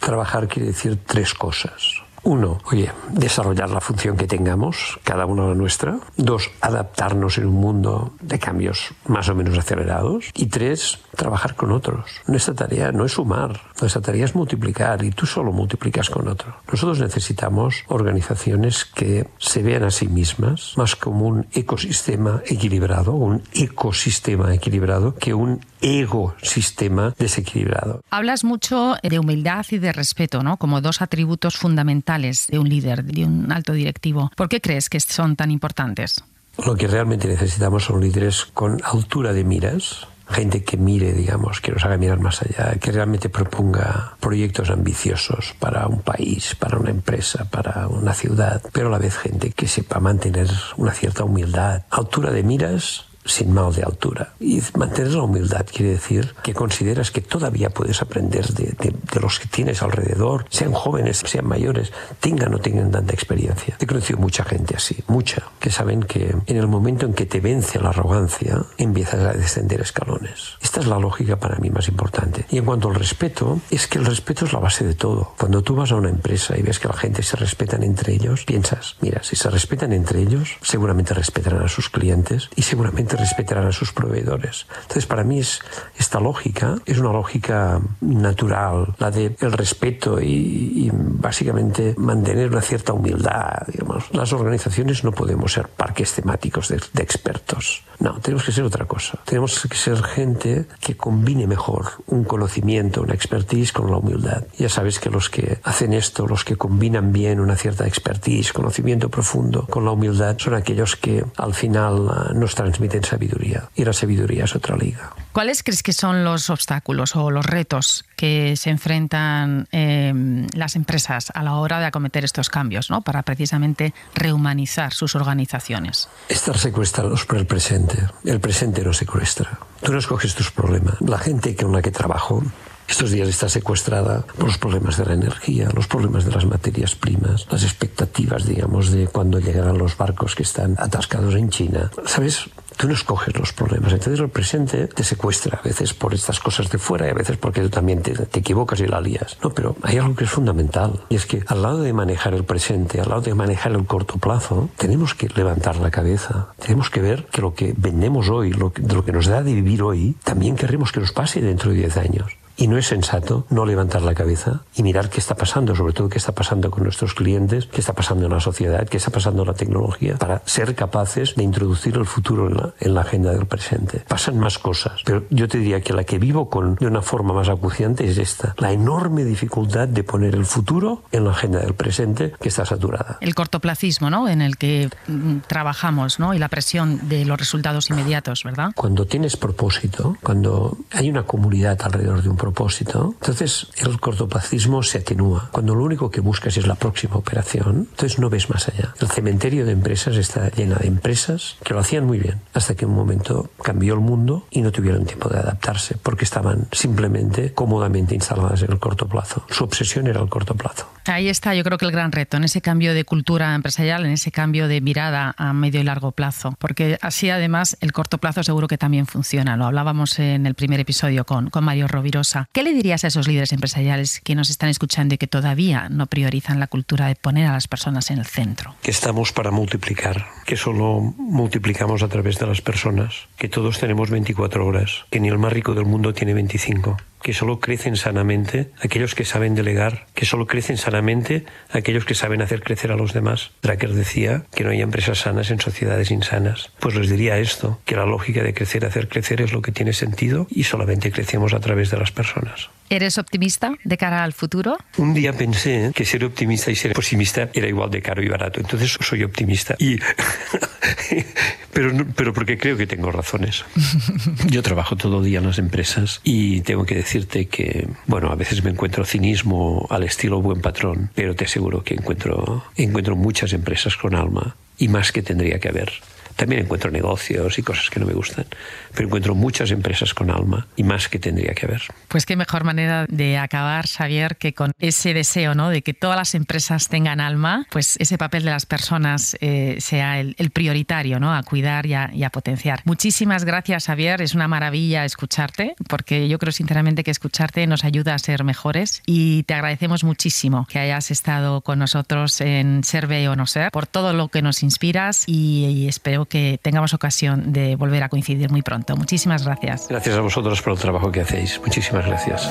trabajar 0.00 0.48
quiere 0.48 0.68
decir 0.68 0.98
tres 1.06 1.34
cosas. 1.34 2.04
Uno, 2.24 2.58
oye, 2.72 2.90
desarrollar 3.10 3.68
la 3.68 3.82
función 3.82 4.16
que 4.16 4.26
tengamos, 4.26 4.98
cada 5.04 5.26
uno 5.26 5.48
la 5.48 5.54
nuestra. 5.54 5.98
Dos, 6.16 6.50
adaptarnos 6.62 7.36
en 7.36 7.46
un 7.46 7.54
mundo 7.54 8.14
de 8.22 8.38
cambios 8.38 8.94
más 9.06 9.28
o 9.28 9.34
menos 9.34 9.58
acelerados. 9.58 10.30
Y 10.34 10.46
tres, 10.46 11.00
trabajar 11.16 11.54
con 11.54 11.70
otros. 11.70 12.22
Nuestra 12.26 12.54
tarea 12.54 12.92
no 12.92 13.04
es 13.04 13.12
sumar, 13.12 13.60
nuestra 13.78 14.00
tarea 14.00 14.24
es 14.24 14.34
multiplicar 14.34 15.04
y 15.04 15.10
tú 15.10 15.26
solo 15.26 15.52
multiplicas 15.52 16.08
con 16.08 16.26
otro. 16.26 16.56
Nosotros 16.72 16.98
necesitamos 16.98 17.84
organizaciones 17.88 18.86
que 18.86 19.28
se 19.36 19.62
vean 19.62 19.84
a 19.84 19.90
sí 19.90 20.08
mismas 20.08 20.72
más 20.78 20.96
como 20.96 21.26
un 21.26 21.46
ecosistema 21.52 22.40
equilibrado, 22.46 23.12
un 23.12 23.42
ecosistema 23.52 24.54
equilibrado, 24.54 25.14
que 25.14 25.34
un 25.34 25.60
ecosistema 25.84 27.14
desequilibrado. 27.18 28.02
Hablas 28.10 28.42
mucho 28.42 28.96
de 29.02 29.18
humildad 29.18 29.66
y 29.70 29.78
de 29.78 29.92
respeto, 29.92 30.42
¿no? 30.42 30.56
Como 30.56 30.80
dos 30.80 31.02
atributos 31.02 31.56
fundamentales 31.56 32.46
de 32.46 32.58
un 32.58 32.68
líder, 32.68 33.04
de 33.04 33.24
un 33.24 33.52
alto 33.52 33.74
directivo. 33.74 34.32
¿Por 34.34 34.48
qué 34.48 34.60
crees 34.60 34.88
que 34.88 34.98
son 35.00 35.36
tan 35.36 35.50
importantes? 35.50 36.24
Lo 36.64 36.74
que 36.74 36.86
realmente 36.86 37.28
necesitamos 37.28 37.84
son 37.84 38.00
líderes 38.00 38.46
con 38.46 38.80
altura 38.84 39.32
de 39.32 39.44
miras, 39.44 40.06
gente 40.28 40.64
que 40.64 40.76
mire, 40.76 41.12
digamos, 41.12 41.60
que 41.60 41.72
nos 41.72 41.84
haga 41.84 41.98
mirar 41.98 42.20
más 42.20 42.40
allá, 42.42 42.76
que 42.78 42.92
realmente 42.92 43.28
proponga 43.28 44.16
proyectos 44.20 44.70
ambiciosos 44.70 45.54
para 45.58 45.86
un 45.86 46.00
país, 46.00 46.54
para 46.54 46.78
una 46.78 46.90
empresa, 46.90 47.46
para 47.50 47.88
una 47.88 48.14
ciudad, 48.14 48.62
pero 48.72 48.86
a 48.86 48.90
la 48.90 48.98
vez 48.98 49.16
gente 49.18 49.50
que 49.50 49.68
sepa 49.68 50.00
mantener 50.00 50.48
una 50.76 50.92
cierta 50.92 51.24
humildad. 51.24 51.82
Altura 51.90 52.30
de 52.30 52.42
miras 52.42 53.04
sin 53.24 53.52
mal 53.52 53.74
de 53.74 53.82
altura. 53.82 54.34
Y 54.40 54.60
mantener 54.76 55.12
la 55.12 55.22
humildad 55.22 55.66
quiere 55.66 55.92
decir 55.92 56.34
que 56.42 56.54
consideras 56.54 57.10
que 57.10 57.20
todavía 57.20 57.70
puedes 57.70 58.02
aprender 58.02 58.46
de, 58.48 58.94
los 59.20 59.38
que 59.38 59.48
tienes 59.48 59.82
alrededor, 59.82 60.46
sean 60.50 60.72
jóvenes, 60.72 61.22
sean 61.24 61.46
mayores, 61.46 61.92
tengan 62.20 62.54
o 62.54 62.58
tengan 62.58 62.90
tanta 62.90 63.14
experiencia. 63.14 63.76
He 63.80 63.86
conocido 63.86 64.18
mucha 64.18 64.44
gente 64.44 64.76
así, 64.76 65.02
mucha, 65.06 65.42
que 65.60 65.70
saben 65.70 66.02
que 66.02 66.34
en 66.46 66.56
el 66.56 66.66
momento 66.66 67.06
en 67.06 67.14
que 67.14 67.26
te 67.26 67.40
vence 67.40 67.80
la 67.80 67.90
arrogancia, 67.90 68.62
empiezas 68.78 69.20
a 69.20 69.32
descender 69.32 69.80
escalones. 69.80 70.58
Esta 70.60 70.80
es 70.80 70.86
la 70.86 70.98
lógica 70.98 71.36
para 71.36 71.58
mí 71.58 71.70
más 71.70 71.88
importante. 71.88 72.46
Y 72.50 72.58
en 72.58 72.64
cuanto 72.64 72.88
al 72.88 72.94
respeto, 72.94 73.60
es 73.70 73.86
que 73.86 73.98
el 73.98 74.04
respeto 74.04 74.44
es 74.44 74.52
la 74.52 74.58
base 74.58 74.84
de 74.84 74.94
todo. 74.94 75.34
Cuando 75.38 75.62
tú 75.62 75.74
vas 75.74 75.92
a 75.92 75.96
una 75.96 76.10
empresa 76.10 76.56
y 76.58 76.62
ves 76.62 76.78
que 76.78 76.88
la 76.88 76.94
gente 76.94 77.22
se 77.22 77.36
respetan 77.36 77.82
entre 77.82 78.12
ellos, 78.14 78.44
piensas, 78.44 78.96
mira, 79.00 79.22
si 79.22 79.36
se 79.36 79.50
respetan 79.50 79.92
entre 79.92 80.20
ellos, 80.20 80.56
seguramente 80.62 81.14
respetarán 81.14 81.62
a 81.62 81.68
sus 81.68 81.88
clientes 81.88 82.50
y 82.56 82.62
seguramente 82.62 83.13
respetarán 83.16 83.66
a 83.66 83.72
sus 83.72 83.92
proveedores. 83.92 84.66
Entonces, 84.82 85.06
para 85.06 85.24
mí 85.24 85.38
es, 85.38 85.60
esta 85.98 86.20
lógica 86.20 86.76
es 86.86 86.98
una 86.98 87.12
lógica 87.12 87.80
natural, 88.00 88.94
la 88.98 89.10
de 89.10 89.36
el 89.40 89.52
respeto 89.52 90.20
y, 90.20 90.90
básicamente 90.94 91.94
mantener 91.96 92.50
una 92.50 92.60
cierta 92.60 92.92
humildad. 92.92 93.66
Digamos. 93.66 94.04
Las 94.12 94.32
organizaciones 94.32 95.04
no 95.04 95.12
podemos 95.12 95.52
ser 95.52 95.68
parques 95.68 96.12
temáticos 96.12 96.68
de, 96.68 96.80
de 96.92 97.02
expertos. 97.02 97.82
No, 98.00 98.20
tenemos 98.20 98.44
que 98.44 98.52
ser 98.52 98.64
otra 98.64 98.84
cosa. 98.84 99.18
Tenemos 99.24 99.66
que 99.68 99.76
ser 99.76 100.02
gente 100.02 100.66
que 100.80 100.96
combine 100.96 101.46
mejor 101.46 101.86
un 102.06 102.24
conocimiento, 102.24 103.02
una 103.02 103.14
expertise 103.14 103.72
con 103.72 103.90
la 103.90 103.98
humildad. 103.98 104.44
Ya 104.58 104.68
sabes 104.68 104.98
que 104.98 105.10
los 105.10 105.30
que 105.30 105.58
hacen 105.62 105.92
esto, 105.92 106.26
los 106.26 106.44
que 106.44 106.56
combinan 106.56 107.12
bien 107.12 107.40
una 107.40 107.56
cierta 107.56 107.86
expertise, 107.86 108.52
conocimiento 108.52 109.08
profundo 109.08 109.66
con 109.66 109.84
la 109.84 109.92
humildad, 109.92 110.36
son 110.38 110.54
aquellos 110.54 110.96
que 110.96 111.24
al 111.36 111.54
final 111.54 112.08
ah, 112.10 112.32
nos 112.34 112.54
transmiten 112.54 113.03
sabiduría. 113.04 113.68
Y 113.74 113.84
la 113.84 113.92
sabiduría 113.92 114.44
es 114.44 114.54
otra 114.56 114.76
liga. 114.76 115.12
¿Cuáles 115.32 115.62
crees 115.62 115.82
que 115.82 115.92
son 115.92 116.24
los 116.24 116.50
obstáculos 116.50 117.16
o 117.16 117.30
los 117.30 117.44
retos 117.44 118.04
que 118.16 118.56
se 118.56 118.70
enfrentan 118.70 119.68
em, 119.72 120.46
las 120.54 120.76
empresas 120.76 121.32
a 121.34 121.42
la 121.42 121.54
hora 121.54 121.80
de 121.80 121.86
acometer 121.86 122.24
estos 122.24 122.48
cambios, 122.48 122.90
¿no? 122.90 123.02
para 123.02 123.22
precisamente 123.22 123.94
rehumanizar 124.14 124.92
sus 124.92 125.14
organizaciones? 125.14 126.08
Estar 126.28 126.58
secuestrados 126.58 127.26
por 127.26 127.38
el 127.38 127.46
presente. 127.46 127.98
El 128.24 128.40
presente 128.40 128.82
no 128.82 128.92
secuestra. 128.92 129.58
Tú 129.82 129.92
no 129.92 129.98
escoges 129.98 130.34
tus 130.34 130.50
problemas. 130.50 131.00
La 131.00 131.18
gente 131.18 131.54
con 131.56 131.72
la 131.72 131.82
que 131.82 131.90
trabajo 131.90 132.42
estos 132.88 133.10
días 133.10 133.28
está 133.28 133.48
secuestrada 133.48 134.22
por 134.22 134.46
los 134.46 134.58
problemas 134.58 134.96
de 134.96 135.06
la 135.06 135.14
energía, 135.14 135.68
los 135.74 135.86
problemas 135.86 136.24
de 136.24 136.32
las 136.32 136.44
materias 136.44 136.94
primas, 136.94 137.46
las 137.50 137.62
expectativas, 137.64 138.46
digamos, 138.46 138.90
de 138.90 139.06
cuándo 139.06 139.38
llegarán 139.38 139.78
los 139.78 139.96
barcos 139.96 140.34
que 140.34 140.42
están 140.42 140.76
atascados 140.78 141.34
en 141.34 141.48
China. 141.50 141.90
¿Sabes? 142.06 142.50
Tú 142.76 142.88
no 142.88 142.94
escoges 142.94 143.38
los 143.38 143.52
problemas, 143.52 143.92
entonces 143.92 144.20
el 144.20 144.28
presente 144.28 144.88
te 144.88 145.04
secuestra, 145.04 145.60
a 145.62 145.62
veces 145.62 145.94
por 145.94 146.14
estas 146.14 146.40
cosas 146.40 146.70
de 146.70 146.78
fuera 146.78 147.06
y 147.06 147.10
a 147.10 147.14
veces 147.14 147.36
porque 147.36 147.68
también 147.68 148.02
te, 148.02 148.12
equivocas 148.38 148.80
y 148.80 148.86
la 148.86 149.00
lías. 149.00 149.38
No, 149.42 149.50
pero 149.50 149.76
hay 149.82 149.98
algo 149.98 150.14
que 150.14 150.24
es 150.24 150.30
fundamental 150.30 151.00
y 151.08 151.16
es 151.16 151.26
que 151.26 151.42
al 151.46 151.62
lado 151.62 151.80
de 151.82 151.92
manejar 151.92 152.34
el 152.34 152.44
presente, 152.44 153.00
al 153.00 153.08
lado 153.08 153.22
de 153.22 153.34
manejar 153.34 153.72
el 153.72 153.86
corto 153.86 154.18
plazo, 154.18 154.68
tenemos 154.76 155.14
que 155.14 155.28
levantar 155.28 155.76
la 155.76 155.90
cabeza, 155.90 156.48
tenemos 156.58 156.90
que 156.90 157.00
ver 157.00 157.26
que 157.26 157.40
lo 157.40 157.54
que 157.54 157.74
vendemos 157.76 158.28
hoy, 158.28 158.52
lo 158.52 158.72
que, 158.72 158.82
lo 158.82 159.04
que 159.04 159.12
nos 159.12 159.26
da 159.26 159.42
de 159.42 159.54
vivir 159.54 159.82
hoy, 159.82 160.16
también 160.24 160.56
queremos 160.56 160.92
que 160.92 161.00
nos 161.00 161.12
pase 161.12 161.40
dentro 161.40 161.70
de 161.70 161.76
10 161.76 161.96
años. 161.96 162.43
Y 162.56 162.68
no 162.68 162.78
es 162.78 162.86
sensato 162.86 163.46
no 163.50 163.66
levantar 163.66 164.02
la 164.02 164.14
cabeza 164.14 164.62
y 164.74 164.82
mirar 164.82 165.10
qué 165.10 165.20
está 165.20 165.34
pasando, 165.34 165.74
sobre 165.74 165.92
todo 165.92 166.08
qué 166.08 166.18
está 166.18 166.32
pasando 166.32 166.70
con 166.70 166.84
nuestros 166.84 167.14
clientes, 167.14 167.66
qué 167.66 167.80
está 167.80 167.92
pasando 167.92 168.26
en 168.26 168.32
la 168.32 168.40
sociedad, 168.40 168.88
qué 168.88 168.96
está 168.96 169.10
pasando 169.10 169.42
en 169.42 169.48
la 169.48 169.54
tecnología, 169.54 170.16
para 170.16 170.42
ser 170.46 170.74
capaces 170.74 171.34
de 171.34 171.42
introducir 171.42 171.96
el 171.96 172.06
futuro 172.06 172.48
en 172.48 172.56
la, 172.56 172.74
en 172.80 172.94
la 172.94 173.00
agenda 173.02 173.32
del 173.32 173.46
presente. 173.46 174.04
Pasan 174.08 174.38
más 174.38 174.58
cosas, 174.58 175.00
pero 175.04 175.24
yo 175.30 175.48
te 175.48 175.58
diría 175.58 175.80
que 175.80 175.92
la 175.92 176.04
que 176.04 176.18
vivo 176.18 176.48
con, 176.48 176.76
de 176.76 176.86
una 176.86 177.02
forma 177.02 177.34
más 177.34 177.48
acuciante 177.48 178.06
es 178.06 178.18
esta, 178.18 178.54
la 178.58 178.72
enorme 178.72 179.24
dificultad 179.24 179.88
de 179.88 180.04
poner 180.04 180.34
el 180.34 180.46
futuro 180.46 181.02
en 181.12 181.24
la 181.24 181.30
agenda 181.30 181.60
del 181.60 181.74
presente 181.74 182.34
que 182.40 182.48
está 182.48 182.64
saturada. 182.64 183.18
El 183.20 183.34
cortoplacismo, 183.34 184.10
¿no? 184.10 184.28
En 184.28 184.42
el 184.42 184.56
que 184.56 184.90
mm, 185.06 185.38
trabajamos, 185.46 186.18
¿no? 186.18 186.34
Y 186.34 186.38
la 186.38 186.48
presión 186.48 187.08
de 187.08 187.24
los 187.24 187.38
resultados 187.38 187.90
inmediatos, 187.90 188.42
¿verdad? 188.44 188.70
Cuando 188.74 189.06
tienes 189.06 189.36
propósito, 189.36 190.16
cuando 190.22 190.76
hay 190.92 191.10
una 191.10 191.24
comunidad 191.24 191.80
alrededor 191.82 192.22
de 192.22 192.28
un 192.28 192.36
propósito, 192.44 193.14
entonces 193.20 193.68
el 193.78 193.98
cortoplacismo 193.98 194.82
se 194.82 194.98
atenúa. 194.98 195.48
Cuando 195.50 195.74
lo 195.74 195.82
único 195.82 196.10
que 196.10 196.20
buscas 196.20 196.58
es 196.58 196.66
la 196.66 196.74
próxima 196.74 197.16
operación, 197.16 197.88
entonces 197.90 198.18
no 198.18 198.28
ves 198.28 198.50
más 198.50 198.68
allá. 198.68 198.92
El 199.00 199.08
cementerio 199.08 199.64
de 199.64 199.72
empresas 199.72 200.16
está 200.16 200.50
lleno 200.50 200.74
de 200.76 200.86
empresas 200.86 201.56
que 201.64 201.72
lo 201.72 201.80
hacían 201.80 202.04
muy 202.04 202.18
bien, 202.18 202.42
hasta 202.52 202.74
que 202.74 202.84
un 202.84 202.94
momento 202.94 203.48
cambió 203.62 203.94
el 203.94 204.00
mundo 204.00 204.46
y 204.50 204.60
no 204.60 204.72
tuvieron 204.72 205.06
tiempo 205.06 205.30
de 205.30 205.38
adaptarse, 205.38 205.96
porque 205.96 206.24
estaban 206.24 206.68
simplemente 206.72 207.54
cómodamente 207.54 208.14
instaladas 208.14 208.62
en 208.62 208.72
el 208.72 208.78
corto 208.78 209.08
plazo. 209.08 209.46
Su 209.48 209.64
obsesión 209.64 210.06
era 210.06 210.20
el 210.20 210.28
corto 210.28 210.54
plazo. 210.54 210.86
Ahí 211.06 211.28
está, 211.28 211.54
yo 211.54 211.64
creo 211.64 211.78
que 211.78 211.86
el 211.86 211.92
gran 211.92 212.12
reto, 212.12 212.36
en 212.36 212.44
ese 212.44 212.60
cambio 212.60 212.92
de 212.92 213.04
cultura 213.04 213.54
empresarial, 213.54 214.04
en 214.04 214.12
ese 214.12 214.32
cambio 214.32 214.68
de 214.68 214.80
mirada 214.80 215.34
a 215.38 215.52
medio 215.52 215.80
y 215.80 215.84
largo 215.84 216.12
plazo, 216.12 216.54
porque 216.58 216.98
así 217.00 217.30
además 217.30 217.76
el 217.80 217.92
corto 217.92 218.18
plazo 218.18 218.42
seguro 218.42 218.68
que 218.68 218.78
también 218.78 219.06
funciona. 219.06 219.56
Lo 219.56 219.64
hablábamos 219.64 220.18
en 220.18 220.46
el 220.46 220.54
primer 220.54 220.80
episodio 220.80 221.24
con, 221.24 221.50
con 221.50 221.64
Mario 221.64 221.88
Rovirosa. 221.88 222.33
¿Qué 222.52 222.62
le 222.62 222.72
dirías 222.72 223.04
a 223.04 223.08
esos 223.08 223.28
líderes 223.28 223.52
empresariales 223.52 224.20
que 224.20 224.34
nos 224.34 224.50
están 224.50 224.68
escuchando 224.68 225.14
y 225.14 225.18
que 225.18 225.26
todavía 225.26 225.88
no 225.88 226.06
priorizan 226.06 226.60
la 226.60 226.66
cultura 226.66 227.06
de 227.06 227.14
poner 227.14 227.46
a 227.46 227.52
las 227.52 227.68
personas 227.68 228.10
en 228.10 228.18
el 228.18 228.26
centro? 228.26 228.74
Que 228.82 228.90
estamos 228.90 229.32
para 229.32 229.50
multiplicar, 229.50 230.26
que 230.46 230.56
solo 230.56 231.00
multiplicamos 231.16 232.02
a 232.02 232.08
través 232.08 232.38
de 232.38 232.46
las 232.46 232.60
personas, 232.60 233.28
que 233.38 233.48
todos 233.48 233.78
tenemos 233.78 234.10
24 234.10 234.66
horas, 234.66 235.04
que 235.10 235.20
ni 235.20 235.28
el 235.28 235.38
más 235.38 235.52
rico 235.52 235.74
del 235.74 235.86
mundo 235.86 236.12
tiene 236.12 236.34
25 236.34 236.96
que 237.24 237.32
solo 237.32 237.58
crecen 237.58 237.96
sanamente 237.96 238.70
aquellos 238.82 239.14
que 239.14 239.24
saben 239.24 239.54
delegar, 239.54 240.06
que 240.14 240.26
solo 240.26 240.46
crecen 240.46 240.76
sanamente 240.76 241.46
aquellos 241.70 242.04
que 242.04 242.14
saben 242.14 242.42
hacer 242.42 242.62
crecer 242.62 242.92
a 242.92 242.96
los 242.96 243.14
demás. 243.14 243.52
Drucker 243.62 243.94
decía 243.94 244.44
que 244.54 244.62
no 244.62 244.70
hay 244.70 244.82
empresas 244.82 245.20
sanas 245.20 245.50
en 245.50 245.58
sociedades 245.58 246.10
insanas. 246.10 246.70
Pues 246.80 246.94
les 246.94 247.08
diría 247.08 247.38
esto, 247.38 247.80
que 247.86 247.96
la 247.96 248.04
lógica 248.04 248.42
de 248.42 248.52
crecer, 248.52 248.84
hacer 248.84 249.08
crecer 249.08 249.40
es 249.40 249.54
lo 249.54 249.62
que 249.62 249.72
tiene 249.72 249.94
sentido 249.94 250.46
y 250.50 250.64
solamente 250.64 251.10
crecemos 251.10 251.54
a 251.54 251.60
través 251.60 251.90
de 251.90 251.96
las 251.96 252.12
personas. 252.12 252.68
¿Eres 252.90 253.16
optimista 253.16 253.72
de 253.82 253.96
cara 253.96 254.22
al 254.22 254.34
futuro? 254.34 254.76
Un 254.98 255.14
día 255.14 255.32
pensé 255.32 255.92
que 255.94 256.04
ser 256.04 256.26
optimista 256.26 256.70
y 256.70 256.76
ser 256.76 256.92
pesimista 256.92 257.48
era 257.54 257.66
igual 257.66 257.90
de 257.90 258.02
caro 258.02 258.22
y 258.22 258.28
barato, 258.28 258.60
entonces 258.60 258.98
soy 259.00 259.24
optimista. 259.24 259.76
Y 259.78 259.96
pero, 261.72 261.92
pero 262.14 262.32
porque 262.32 262.58
creo 262.58 262.76
que 262.76 262.86
tengo 262.86 263.10
razones. 263.10 263.64
Yo 264.48 264.62
trabajo 264.62 264.96
todo 264.96 265.22
día 265.22 265.38
en 265.38 265.46
las 265.46 265.58
empresas 265.58 266.20
y 266.24 266.60
tengo 266.62 266.84
que 266.84 266.94
decirte 266.94 267.46
que, 267.46 267.88
bueno, 268.06 268.30
a 268.30 268.34
veces 268.34 268.62
me 268.64 268.70
encuentro 268.70 269.04
cinismo 269.04 269.86
al 269.90 270.02
estilo 270.02 270.40
buen 270.40 270.60
patrón, 270.60 271.10
pero 271.14 271.34
te 271.34 271.44
aseguro 271.44 271.82
que 271.82 271.94
encuentro, 271.94 272.64
encuentro 272.76 273.16
muchas 273.16 273.52
empresas 273.52 273.96
con 273.96 274.14
alma 274.14 274.56
y 274.78 274.88
más 274.88 275.12
que 275.12 275.22
tendría 275.22 275.58
que 275.58 275.68
haber. 275.68 275.92
También 276.36 276.62
encuentro 276.62 276.90
negocios 276.90 277.58
y 277.58 277.62
cosas 277.62 277.90
que 277.90 278.00
no 278.00 278.06
me 278.06 278.12
gustan, 278.12 278.46
pero 278.92 279.06
encuentro 279.06 279.34
muchas 279.34 279.70
empresas 279.70 280.14
con 280.14 280.30
alma 280.30 280.66
y 280.76 280.82
más 280.82 281.08
que 281.08 281.18
tendría 281.18 281.54
que 281.54 281.66
haber. 281.66 281.82
Pues 282.08 282.26
qué 282.26 282.36
mejor 282.36 282.64
manera 282.64 283.06
de 283.08 283.38
acabar, 283.38 283.86
Xavier, 283.86 284.36
que 284.36 284.52
con 284.52 284.72
ese 284.78 285.14
deseo, 285.14 285.54
¿no? 285.54 285.70
De 285.70 285.82
que 285.82 285.94
todas 285.94 286.16
las 286.16 286.34
empresas 286.34 286.88
tengan 286.88 287.20
alma, 287.20 287.66
pues 287.70 287.96
ese 288.00 288.18
papel 288.18 288.44
de 288.44 288.50
las 288.50 288.66
personas 288.66 289.36
eh, 289.40 289.76
sea 289.80 290.18
el, 290.20 290.34
el, 290.38 290.50
prioritario, 290.50 291.20
¿no? 291.20 291.34
A 291.34 291.42
cuidar 291.42 291.86
y 291.86 291.94
a, 291.94 292.10
y 292.12 292.24
a, 292.24 292.30
potenciar. 292.30 292.80
Muchísimas 292.84 293.44
gracias, 293.44 293.86
Xavier. 293.86 294.20
Es 294.20 294.34
una 294.34 294.48
maravilla 294.48 295.04
escucharte, 295.04 295.74
porque 295.88 296.28
yo 296.28 296.38
creo 296.38 296.52
sinceramente 296.52 297.04
que 297.04 297.10
escucharte 297.10 297.66
nos 297.66 297.84
ayuda 297.84 298.14
a 298.14 298.18
ser 298.18 298.44
mejores 298.44 299.02
y 299.06 299.44
te 299.44 299.54
agradecemos 299.54 300.04
muchísimo 300.04 300.66
que 300.68 300.78
hayas 300.78 301.10
estado 301.10 301.60
con 301.60 301.78
nosotros 301.78 302.40
en 302.40 302.82
Ser 302.82 303.04
o 303.28 303.36
No 303.36 303.46
Ser, 303.46 303.70
por 303.70 303.86
todo 303.86 304.12
lo 304.12 304.28
que 304.28 304.42
nos 304.42 304.62
inspiras 304.62 305.24
y, 305.26 305.66
y 305.66 305.88
espero 305.88 306.23
que 306.26 306.58
tengamos 306.62 306.94
ocasión 306.94 307.52
de 307.52 307.76
volver 307.76 308.02
a 308.02 308.08
coincidir 308.08 308.50
muy 308.50 308.62
pronto. 308.62 308.96
Muchísimas 308.96 309.44
gracias. 309.44 309.88
Gracias 309.88 310.16
a 310.16 310.20
vosotros 310.20 310.62
por 310.62 310.72
el 310.72 310.78
trabajo 310.78 311.10
que 311.10 311.20
hacéis. 311.20 311.60
Muchísimas 311.60 312.06
gracias. 312.06 312.50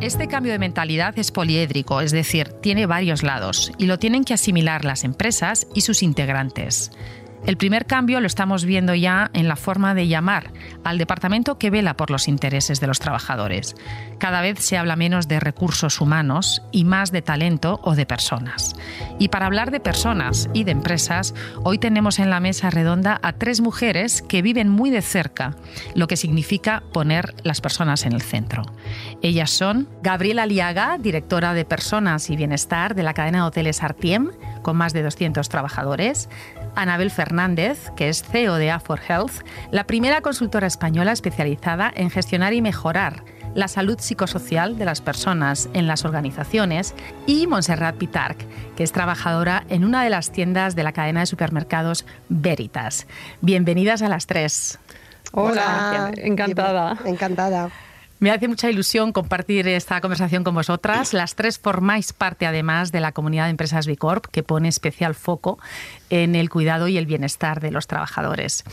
Este 0.00 0.28
cambio 0.28 0.52
de 0.52 0.58
mentalidad 0.58 1.18
es 1.18 1.30
poliédrico, 1.30 2.00
es 2.00 2.12
decir, 2.12 2.48
tiene 2.62 2.86
varios 2.86 3.22
lados 3.22 3.72
y 3.78 3.86
lo 3.86 3.98
tienen 3.98 4.24
que 4.24 4.32
asimilar 4.32 4.84
las 4.84 5.04
empresas 5.04 5.66
y 5.74 5.82
sus 5.82 6.02
integrantes. 6.02 6.92
El 7.46 7.56
primer 7.56 7.86
cambio 7.86 8.20
lo 8.20 8.26
estamos 8.26 8.64
viendo 8.64 8.94
ya 8.94 9.30
en 9.32 9.48
la 9.48 9.56
forma 9.56 9.94
de 9.94 10.08
llamar 10.08 10.52
al 10.84 10.98
departamento 10.98 11.58
que 11.58 11.70
vela 11.70 11.96
por 11.96 12.10
los 12.10 12.28
intereses 12.28 12.80
de 12.80 12.86
los 12.86 12.98
trabajadores. 12.98 13.74
Cada 14.18 14.42
vez 14.42 14.58
se 14.58 14.76
habla 14.76 14.96
menos 14.96 15.28
de 15.28 15.40
recursos 15.40 16.00
humanos 16.00 16.62
y 16.72 16.84
más 16.84 17.12
de 17.12 17.22
talento 17.22 17.80
o 17.82 17.94
de 17.94 18.06
personas. 18.06 18.74
Y 19.18 19.28
para 19.28 19.46
hablar 19.46 19.70
de 19.70 19.80
personas 19.80 20.50
y 20.52 20.64
de 20.64 20.72
empresas, 20.72 21.34
hoy 21.62 21.78
tenemos 21.78 22.18
en 22.18 22.30
la 22.30 22.40
mesa 22.40 22.70
redonda 22.70 23.18
a 23.22 23.32
tres 23.32 23.60
mujeres 23.60 24.22
que 24.22 24.42
viven 24.42 24.68
muy 24.68 24.90
de 24.90 25.02
cerca 25.02 25.54
lo 25.94 26.06
que 26.06 26.16
significa 26.16 26.82
poner 26.92 27.34
las 27.44 27.60
personas 27.60 28.04
en 28.04 28.12
el 28.12 28.22
centro. 28.22 28.62
Ellas 29.22 29.50
son 29.50 29.88
Gabriela 30.02 30.46
Liaga, 30.46 30.98
directora 30.98 31.54
de 31.54 31.64
Personas 31.64 32.30
y 32.30 32.36
Bienestar 32.36 32.94
de 32.94 33.02
la 33.02 33.14
cadena 33.14 33.38
de 33.38 33.48
hoteles 33.48 33.82
Artiem, 33.82 34.30
con 34.62 34.76
más 34.76 34.92
de 34.92 35.02
200 35.02 35.48
trabajadores, 35.48 36.28
Anabel 36.78 37.10
Fernández, 37.10 37.90
que 37.96 38.08
es 38.08 38.22
CEO 38.22 38.54
de 38.54 38.70
A4 38.72 39.00
Health, 39.08 39.44
la 39.72 39.84
primera 39.84 40.20
consultora 40.20 40.68
española 40.68 41.10
especializada 41.10 41.92
en 41.94 42.08
gestionar 42.08 42.52
y 42.52 42.62
mejorar 42.62 43.24
la 43.54 43.66
salud 43.66 43.98
psicosocial 43.98 44.78
de 44.78 44.84
las 44.84 45.00
personas 45.00 45.68
en 45.72 45.88
las 45.88 46.04
organizaciones, 46.04 46.94
y 47.26 47.48
Montserrat 47.48 47.96
Pitarc, 47.96 48.38
que 48.76 48.84
es 48.84 48.92
trabajadora 48.92 49.64
en 49.68 49.84
una 49.84 50.04
de 50.04 50.10
las 50.10 50.30
tiendas 50.30 50.76
de 50.76 50.84
la 50.84 50.92
cadena 50.92 51.20
de 51.20 51.26
supermercados 51.26 52.06
Veritas. 52.28 53.08
Bienvenidas 53.40 54.02
a 54.02 54.08
las 54.08 54.26
tres. 54.26 54.78
Hola, 55.32 56.10
Hola. 56.10 56.12
encantada. 56.16 56.98
Encantada. 57.04 57.70
Me 58.20 58.32
hace 58.32 58.48
mucha 58.48 58.68
ilusión 58.68 59.12
compartir 59.12 59.68
esta 59.68 60.00
conversación 60.00 60.42
con 60.42 60.52
vosotras. 60.52 61.12
Las 61.12 61.36
tres 61.36 61.60
formáis 61.60 62.12
parte 62.12 62.46
además 62.46 62.90
de 62.90 62.98
la 62.98 63.12
comunidad 63.12 63.44
de 63.44 63.50
empresas 63.50 63.86
Bicorp 63.86 64.26
que 64.26 64.42
pone 64.42 64.68
especial 64.68 65.14
foco 65.14 65.60
en 66.10 66.34
el 66.34 66.50
cuidado 66.50 66.88
y 66.88 66.98
el 66.98 67.06
bienestar 67.06 67.60
de 67.60 67.70
los 67.70 67.86
trabajadores. 67.86 68.64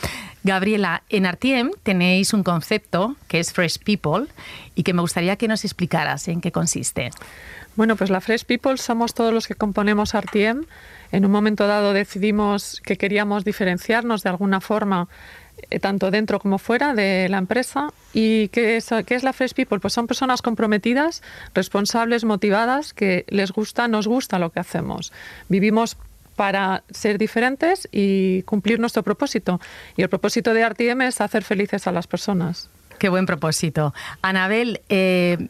Gabriela, 0.43 1.03
en 1.09 1.27
Artiem 1.27 1.69
tenéis 1.83 2.33
un 2.33 2.41
concepto 2.41 3.17
que 3.27 3.39
es 3.39 3.53
Fresh 3.53 3.83
People 3.83 4.25
y 4.73 4.81
que 4.81 4.93
me 4.93 5.01
gustaría 5.01 5.35
que 5.35 5.47
nos 5.47 5.63
explicaras 5.63 6.27
en 6.27 6.41
qué 6.41 6.51
consiste. 6.51 7.11
Bueno, 7.75 7.95
pues 7.97 8.09
la 8.09 8.21
Fresh 8.21 8.45
People 8.45 8.77
somos 8.77 9.13
todos 9.13 9.31
los 9.31 9.47
que 9.47 9.53
componemos 9.53 10.15
Artiem. 10.15 10.65
En 11.11 11.23
un 11.23 11.31
momento 11.31 11.67
dado 11.67 11.93
decidimos 11.93 12.81
que 12.83 12.97
queríamos 12.97 13.45
diferenciarnos 13.45 14.23
de 14.23 14.29
alguna 14.29 14.59
forma 14.59 15.07
tanto 15.81 16.11
dentro 16.11 16.39
como 16.39 16.57
fuera 16.57 16.93
de 16.93 17.27
la 17.29 17.37
empresa. 17.37 17.89
¿Y 18.13 18.47
qué 18.49 18.77
es, 18.77 18.89
qué 19.05 19.15
es, 19.15 19.23
la 19.23 19.33
Fresh 19.33 19.53
People? 19.53 19.79
Pues 19.79 19.93
son 19.93 20.07
personas 20.07 20.41
comprometidas, 20.41 21.21
responsables, 21.53 22.23
motivadas, 22.23 22.93
que 22.93 23.25
les 23.27 23.51
gusta, 23.51 23.87
nos 23.87 24.07
gusta 24.07 24.39
lo 24.39 24.51
que 24.51 24.59
hacemos. 24.59 25.11
Vivimos 25.49 25.97
para 26.35 26.83
ser 26.89 27.17
diferentes 27.17 27.87
y 27.91 28.43
cumplir 28.43 28.79
nuestro 28.79 29.03
propósito. 29.03 29.59
Y 29.95 30.01
el 30.01 30.09
propósito 30.09 30.53
de 30.53 30.67
RTM 30.67 31.01
es 31.03 31.21
hacer 31.21 31.43
felices 31.43 31.87
a 31.87 31.91
las 31.91 32.07
personas. 32.07 32.69
Qué 32.99 33.09
buen 33.09 33.25
propósito. 33.25 33.93
Anabel, 34.21 34.81
eh, 34.89 35.49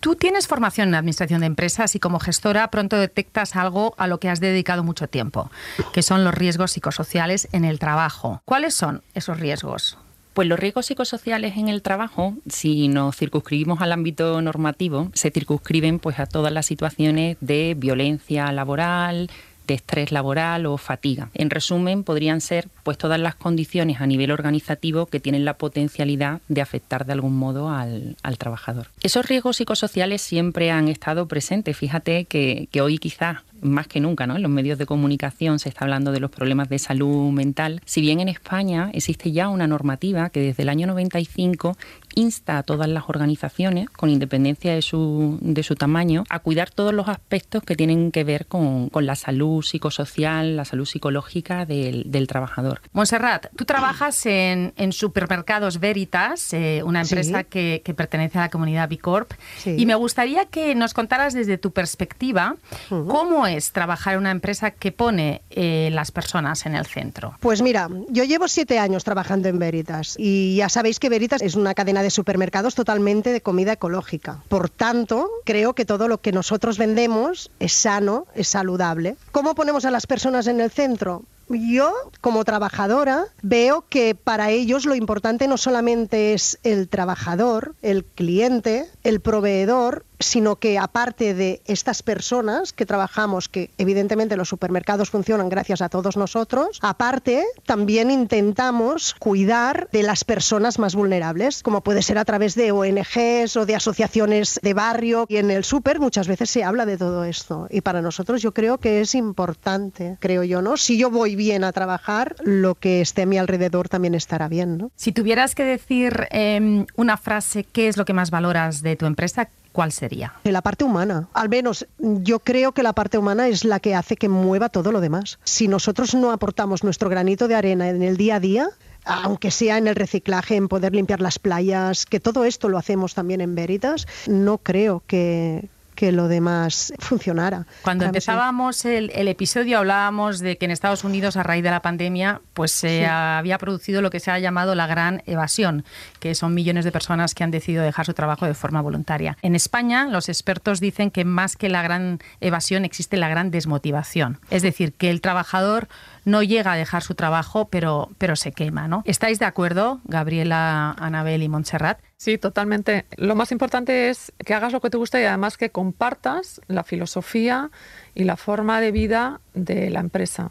Tú 0.00 0.14
tienes 0.14 0.46
formación 0.46 0.88
en 0.88 0.94
administración 0.94 1.40
de 1.40 1.46
empresas 1.46 1.94
y 1.94 2.00
como 2.00 2.20
gestora 2.20 2.70
pronto 2.70 2.96
detectas 2.96 3.56
algo 3.56 3.94
a 3.98 4.06
lo 4.06 4.20
que 4.20 4.28
has 4.28 4.40
dedicado 4.40 4.84
mucho 4.84 5.08
tiempo, 5.08 5.50
que 5.92 6.02
son 6.02 6.24
los 6.24 6.34
riesgos 6.34 6.72
psicosociales 6.72 7.48
en 7.52 7.64
el 7.64 7.78
trabajo. 7.78 8.42
¿Cuáles 8.44 8.74
son 8.74 9.02
esos 9.14 9.40
riesgos? 9.40 9.98
Pues 10.34 10.48
los 10.48 10.58
riesgos 10.58 10.84
psicosociales 10.84 11.56
en 11.56 11.68
el 11.68 11.80
trabajo, 11.80 12.34
si 12.46 12.88
nos 12.88 13.16
circunscribimos 13.16 13.80
al 13.80 13.90
ámbito 13.90 14.40
normativo, 14.42 15.10
se 15.14 15.30
circunscriben 15.30 15.98
pues 15.98 16.18
a 16.18 16.26
todas 16.26 16.52
las 16.52 16.66
situaciones 16.66 17.38
de 17.40 17.74
violencia 17.74 18.52
laboral, 18.52 19.30
de 19.66 19.74
estrés 19.74 20.12
laboral 20.12 20.66
o 20.66 20.76
fatiga. 20.76 21.30
En 21.34 21.50
resumen, 21.50 22.04
podrían 22.04 22.40
ser 22.40 22.68
pues 22.82 22.98
todas 22.98 23.20
las 23.20 23.34
condiciones 23.34 24.00
a 24.00 24.06
nivel 24.06 24.30
organizativo 24.30 25.06
que 25.06 25.20
tienen 25.20 25.44
la 25.44 25.58
potencialidad 25.58 26.40
de 26.48 26.60
afectar 26.60 27.06
de 27.06 27.12
algún 27.12 27.36
modo 27.36 27.70
al, 27.70 28.16
al 28.22 28.38
trabajador. 28.38 28.88
Esos 29.02 29.26
riesgos 29.26 29.56
psicosociales 29.56 30.22
siempre 30.22 30.70
han 30.70 30.88
estado 30.88 31.26
presentes. 31.26 31.76
Fíjate 31.76 32.24
que, 32.24 32.68
que, 32.70 32.80
hoy 32.80 32.98
quizás 32.98 33.38
más 33.62 33.86
que 33.88 34.00
nunca, 34.00 34.26
¿no? 34.26 34.36
En 34.36 34.42
los 34.42 34.50
medios 34.50 34.78
de 34.78 34.86
comunicación 34.86 35.58
se 35.58 35.68
está 35.68 35.84
hablando 35.84 36.12
de 36.12 36.20
los 36.20 36.30
problemas 36.30 36.68
de 36.68 36.78
salud 36.78 37.30
mental. 37.32 37.80
Si 37.84 38.00
bien 38.00 38.20
en 38.20 38.28
España 38.28 38.90
existe 38.92 39.32
ya 39.32 39.48
una 39.48 39.66
normativa 39.66 40.30
que 40.30 40.40
desde 40.40 40.62
el 40.62 40.68
año 40.68 40.86
95 40.86 41.76
insta 42.14 42.58
a 42.58 42.62
todas 42.62 42.88
las 42.88 43.04
organizaciones, 43.08 43.90
con 43.90 44.08
independencia 44.10 44.74
de 44.74 44.82
su, 44.82 45.38
de 45.40 45.62
su 45.62 45.74
tamaño, 45.74 46.24
a 46.30 46.38
cuidar 46.38 46.70
todos 46.70 46.94
los 46.94 47.08
aspectos 47.08 47.62
que 47.62 47.76
tienen 47.76 48.10
que 48.10 48.24
ver 48.24 48.46
con, 48.46 48.88
con 48.88 49.04
la 49.06 49.16
salud 49.16 49.62
psicosocial, 49.62 50.56
la 50.56 50.64
salud 50.64 50.84
psicológica 50.86 51.66
del, 51.66 52.04
del 52.10 52.26
trabajador. 52.26 52.80
Montserrat, 52.92 53.46
tú 53.56 53.64
trabajas 53.64 54.24
en, 54.26 54.72
en 54.76 54.92
Supermercados 54.92 55.80
Veritas, 55.80 56.52
eh, 56.52 56.82
una 56.84 57.00
empresa 57.02 57.40
Sí. 57.40 57.46
que, 57.50 57.82
que 57.84 57.94
pertenece 57.94 58.38
a 58.38 58.42
la 58.42 58.48
comunidad 58.50 58.88
B 58.88 58.98
Corp, 58.98 59.32
Sí. 59.58 59.74
y 59.78 59.86
me 59.86 59.94
gustaría 59.94 60.44
que 60.46 60.74
nos 60.74 60.94
contaras 60.94 61.34
desde 61.34 61.58
tu 61.58 61.70
perspectiva 61.72 62.56
cómo 62.88 63.46
es 63.46 63.55
trabajar 63.72 64.14
en 64.14 64.20
una 64.20 64.30
empresa 64.30 64.70
que 64.70 64.92
pone 64.92 65.42
eh, 65.50 65.90
las 65.92 66.10
personas 66.10 66.66
en 66.66 66.74
el 66.74 66.86
centro. 66.86 67.36
Pues 67.40 67.62
mira, 67.62 67.88
yo 68.08 68.24
llevo 68.24 68.48
siete 68.48 68.78
años 68.78 69.04
trabajando 69.04 69.48
en 69.48 69.58
Veritas 69.58 70.16
y 70.18 70.56
ya 70.56 70.68
sabéis 70.68 70.98
que 70.98 71.08
Veritas 71.08 71.42
es 71.42 71.54
una 71.54 71.74
cadena 71.74 72.02
de 72.02 72.10
supermercados 72.10 72.74
totalmente 72.74 73.32
de 73.32 73.40
comida 73.40 73.72
ecológica. 73.72 74.42
Por 74.48 74.70
tanto, 74.70 75.28
creo 75.44 75.74
que 75.74 75.84
todo 75.84 76.08
lo 76.08 76.20
que 76.20 76.32
nosotros 76.32 76.78
vendemos 76.78 77.50
es 77.60 77.72
sano, 77.72 78.26
es 78.34 78.48
saludable. 78.48 79.16
¿Cómo 79.32 79.54
ponemos 79.54 79.84
a 79.84 79.90
las 79.90 80.06
personas 80.06 80.46
en 80.46 80.60
el 80.60 80.70
centro? 80.70 81.24
Yo, 81.48 81.94
como 82.20 82.44
trabajadora, 82.44 83.26
veo 83.40 83.84
que 83.88 84.16
para 84.16 84.50
ellos 84.50 84.84
lo 84.84 84.96
importante 84.96 85.46
no 85.46 85.56
solamente 85.56 86.34
es 86.34 86.58
el 86.64 86.88
trabajador, 86.88 87.76
el 87.82 88.04
cliente, 88.04 88.86
el 89.04 89.20
proveedor, 89.20 90.04
sino 90.18 90.56
que 90.56 90.78
aparte 90.78 91.34
de 91.34 91.62
estas 91.66 92.02
personas 92.02 92.72
que 92.72 92.86
trabajamos, 92.86 93.48
que 93.48 93.70
evidentemente 93.78 94.36
los 94.36 94.48
supermercados 94.48 95.10
funcionan 95.10 95.48
gracias 95.48 95.82
a 95.82 95.88
todos 95.88 96.16
nosotros, 96.16 96.78
aparte 96.82 97.44
también 97.64 98.10
intentamos 98.10 99.14
cuidar 99.18 99.88
de 99.92 100.02
las 100.02 100.24
personas 100.24 100.78
más 100.78 100.94
vulnerables, 100.94 101.62
como 101.62 101.82
puede 101.82 102.02
ser 102.02 102.18
a 102.18 102.24
través 102.24 102.54
de 102.54 102.72
ONGs 102.72 103.56
o 103.56 103.66
de 103.66 103.76
asociaciones 103.76 104.60
de 104.62 104.74
barrio. 104.74 105.26
Y 105.28 105.36
en 105.36 105.50
el 105.50 105.64
súper 105.64 106.00
muchas 106.00 106.28
veces 106.28 106.50
se 106.50 106.64
habla 106.64 106.86
de 106.86 106.96
todo 106.96 107.24
esto. 107.24 107.66
Y 107.70 107.80
para 107.80 108.02
nosotros 108.02 108.42
yo 108.42 108.52
creo 108.52 108.78
que 108.78 109.00
es 109.00 109.14
importante, 109.14 110.16
creo 110.20 110.42
yo, 110.44 110.62
¿no? 110.62 110.76
Si 110.76 110.98
yo 110.98 111.10
voy 111.10 111.36
bien 111.36 111.64
a 111.64 111.72
trabajar, 111.72 112.36
lo 112.40 112.74
que 112.74 113.00
esté 113.00 113.22
a 113.22 113.26
mi 113.26 113.38
alrededor 113.38 113.88
también 113.88 114.14
estará 114.14 114.48
bien, 114.48 114.78
¿no? 114.78 114.90
Si 114.96 115.12
tuvieras 115.12 115.54
que 115.54 115.64
decir 115.64 116.28
eh, 116.30 116.86
una 116.96 117.16
frase, 117.16 117.64
¿qué 117.64 117.88
es 117.88 117.96
lo 117.96 118.04
que 118.04 118.12
más 118.12 118.30
valoras 118.30 118.82
de 118.82 118.96
tu 118.96 119.06
empresa? 119.06 119.48
¿Cuál 119.76 119.92
sería? 119.92 120.32
La 120.44 120.62
parte 120.62 120.84
humana. 120.84 121.28
Al 121.34 121.50
menos 121.50 121.86
yo 121.98 122.38
creo 122.38 122.72
que 122.72 122.82
la 122.82 122.94
parte 122.94 123.18
humana 123.18 123.46
es 123.48 123.62
la 123.62 123.78
que 123.78 123.94
hace 123.94 124.16
que 124.16 124.30
mueva 124.30 124.70
todo 124.70 124.90
lo 124.90 125.02
demás. 125.02 125.38
Si 125.44 125.68
nosotros 125.68 126.14
no 126.14 126.32
aportamos 126.32 126.82
nuestro 126.82 127.10
granito 127.10 127.46
de 127.46 127.56
arena 127.56 127.90
en 127.90 128.02
el 128.02 128.16
día 128.16 128.36
a 128.36 128.40
día, 128.40 128.70
aunque 129.04 129.50
sea 129.50 129.76
en 129.76 129.86
el 129.86 129.94
reciclaje, 129.94 130.56
en 130.56 130.68
poder 130.68 130.94
limpiar 130.94 131.20
las 131.20 131.38
playas, 131.38 132.06
que 132.06 132.20
todo 132.20 132.46
esto 132.46 132.70
lo 132.70 132.78
hacemos 132.78 133.12
también 133.12 133.42
en 133.42 133.54
Veritas, 133.54 134.06
no 134.26 134.56
creo 134.56 135.02
que, 135.06 135.68
que 135.96 136.12
lo 136.12 136.28
demás 136.28 136.92
funcionara. 137.00 137.66
Cuando 137.82 138.04
empezábamos 138.04 138.84
el, 138.84 139.10
el 139.14 139.26
episodio 139.26 139.78
hablábamos 139.78 140.38
de 140.38 140.56
que 140.58 140.66
en 140.66 140.70
Estados 140.70 141.02
Unidos 141.02 141.36
a 141.36 141.42
raíz 141.42 141.64
de 141.64 141.70
la 141.70 141.82
pandemia 141.82 142.40
pues 142.54 142.70
se 142.70 143.00
Sí. 143.00 143.04
había 143.04 143.58
producido 143.58 144.00
lo 144.02 144.10
que 144.10 144.20
se 144.20 144.30
ha 144.30 144.38
llamado 144.38 144.74
la 144.76 144.86
gran 144.86 145.22
evasión, 145.26 145.84
que 146.20 146.34
son 146.36 146.54
millones 146.54 146.84
de 146.84 146.92
personas 146.92 147.34
que 147.34 147.42
han 147.42 147.50
decidido 147.50 147.82
dejar 147.82 148.06
su 148.06 148.14
trabajo 148.14 148.46
de 148.46 148.54
forma 148.54 148.80
voluntaria. 148.80 149.36
En 149.42 149.54
España 149.56 150.06
los 150.06 150.28
expertos 150.28 150.78
dicen 150.78 151.10
que 151.10 151.24
más 151.24 151.56
que 151.56 151.68
la 151.68 151.82
gran 151.82 152.20
evasión 152.40 152.84
existe 152.84 153.16
la 153.16 153.28
gran 153.28 153.50
desmotivación, 153.50 154.38
es 154.50 154.62
decir, 154.62 154.92
que 154.92 155.10
el 155.10 155.20
trabajador 155.20 155.88
no 156.26 156.42
llega 156.42 156.72
a 156.72 156.76
dejar 156.76 157.02
su 157.02 157.14
trabajo 157.14 157.68
pero 157.68 158.10
pero 158.18 158.36
se 158.36 158.52
quema, 158.52 158.88
¿no? 158.88 159.02
¿Estáis 159.06 159.38
de 159.38 159.46
acuerdo, 159.46 160.00
Gabriela, 160.04 160.90
Anabel 160.98 161.42
y 161.42 161.48
Montserrat? 161.48 162.00
Sí, 162.18 162.36
totalmente. 162.36 163.06
Lo 163.16 163.34
más 163.34 163.52
importante 163.52 164.10
es 164.10 164.32
que 164.44 164.52
hagas 164.52 164.72
lo 164.72 164.80
que 164.80 164.90
te 164.90 164.98
gusta 164.98 165.20
y 165.20 165.24
además 165.24 165.56
que 165.56 165.70
compartas 165.70 166.60
la 166.66 166.82
filosofía 166.82 167.70
y 168.14 168.24
la 168.24 168.36
forma 168.36 168.80
de 168.80 168.90
vida 168.90 169.40
de 169.54 169.88
la 169.88 170.00
empresa. 170.00 170.50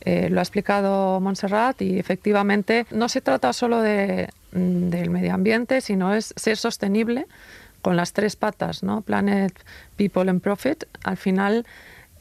Eh, 0.00 0.30
lo 0.30 0.40
ha 0.40 0.42
explicado 0.42 1.20
Montserrat 1.20 1.80
y 1.82 1.98
efectivamente 1.98 2.86
no 2.90 3.08
se 3.08 3.20
trata 3.20 3.52
solo 3.52 3.80
mm, 3.80 4.88
del 4.88 5.10
medio 5.10 5.34
ambiente, 5.34 5.80
sino 5.80 6.14
es 6.14 6.32
ser 6.36 6.56
sostenible 6.56 7.26
con 7.82 7.96
las 7.96 8.14
tres 8.14 8.34
patas, 8.36 8.82
¿no? 8.82 9.02
Planet, 9.02 9.52
People 9.96 10.30
and 10.30 10.40
Profit. 10.40 10.84
Al 11.04 11.18
final, 11.18 11.66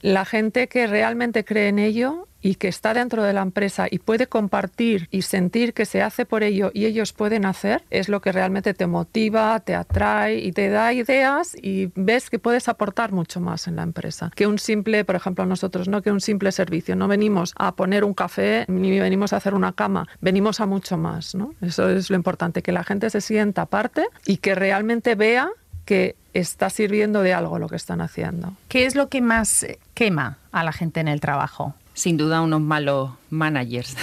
la 0.02 0.26
gente 0.26 0.68
que 0.68 0.88
realmente 0.88 1.46
cree 1.46 1.70
en 1.70 1.80
ello 1.80 2.28
y 2.42 2.56
que 2.56 2.68
está 2.68 2.94
dentro 2.94 3.24
de 3.24 3.34
la 3.34 3.42
empresa 3.42 3.88
y 3.90 4.00
puede 4.00 4.28
compartir 4.28 5.08
y 5.12 5.22
sentir 5.22 5.74
que 5.74 5.86
se 5.86 6.02
hace 6.02 6.26
por 6.26 6.44
ello 6.44 6.72
y 6.74 6.86
ellos 6.86 7.14
pueden 7.14 7.46
hacer, 7.46 7.84
es 7.90 8.10
lo 8.10 8.22
que 8.22 8.32
realmente 8.32 8.74
te 8.74 8.88
motiva, 8.88 9.60
te 9.60 9.76
atrae 9.76 10.40
y 10.40 10.52
te 10.52 10.70
da 10.70 10.94
ideas 10.94 11.56
y 11.62 11.92
ves 11.96 12.30
que 12.30 12.40
puedes 12.40 12.68
aportar 12.68 13.12
mucho 13.12 13.40
más 13.40 13.68
en 13.68 13.76
la 13.76 13.84
empresa. 13.84 14.32
Que 14.36 14.48
un 14.48 14.60
simple, 14.60 15.06
por 15.06 15.16
ejemplo, 15.16 15.46
nosotros, 15.46 15.88
no 15.88 16.02
que 16.02 16.12
un 16.12 16.22
simple 16.22 16.52
servicio. 16.52 16.96
No 16.96 17.08
venimos 17.08 17.54
a 17.58 17.76
poner 17.76 18.04
un 18.04 18.14
café 18.14 18.66
ni 18.68 19.00
venimos 19.00 19.34
a 19.34 19.38
hacer 19.38 19.54
una 19.54 19.74
cama, 19.74 20.08
venimos 20.20 20.60
a 20.60 20.66
mucho 20.66 20.98
más. 20.98 21.36
¿no? 21.36 21.54
Eso 21.62 21.90
es 21.90 22.10
lo 22.10 22.16
importante, 22.16 22.62
que 22.62 22.72
la 22.72 22.84
gente 22.84 23.10
se 23.10 23.22
sienta 23.22 23.66
parte 23.66 24.06
y 24.26 24.38
que 24.38 24.56
realmente 24.56 25.16
vea 25.16 25.50
que 25.86 26.16
está 26.34 26.70
sirviendo 26.70 27.22
de 27.22 27.34
algo 27.34 27.60
lo 27.60 27.68
que 27.68 27.76
están 27.76 28.02
haciendo. 28.02 28.54
¿Qué 28.68 28.86
es 28.86 28.96
lo 28.96 29.10
que 29.10 29.22
más 29.22 29.66
quema 29.94 30.38
a 30.52 30.64
la 30.64 30.72
gente 30.72 31.00
en 31.00 31.08
el 31.08 31.20
trabajo? 31.20 31.76
Sin 31.94 32.18
duda 32.18 32.42
unos 32.42 32.62
malos 32.62 33.12
managers. 33.30 33.96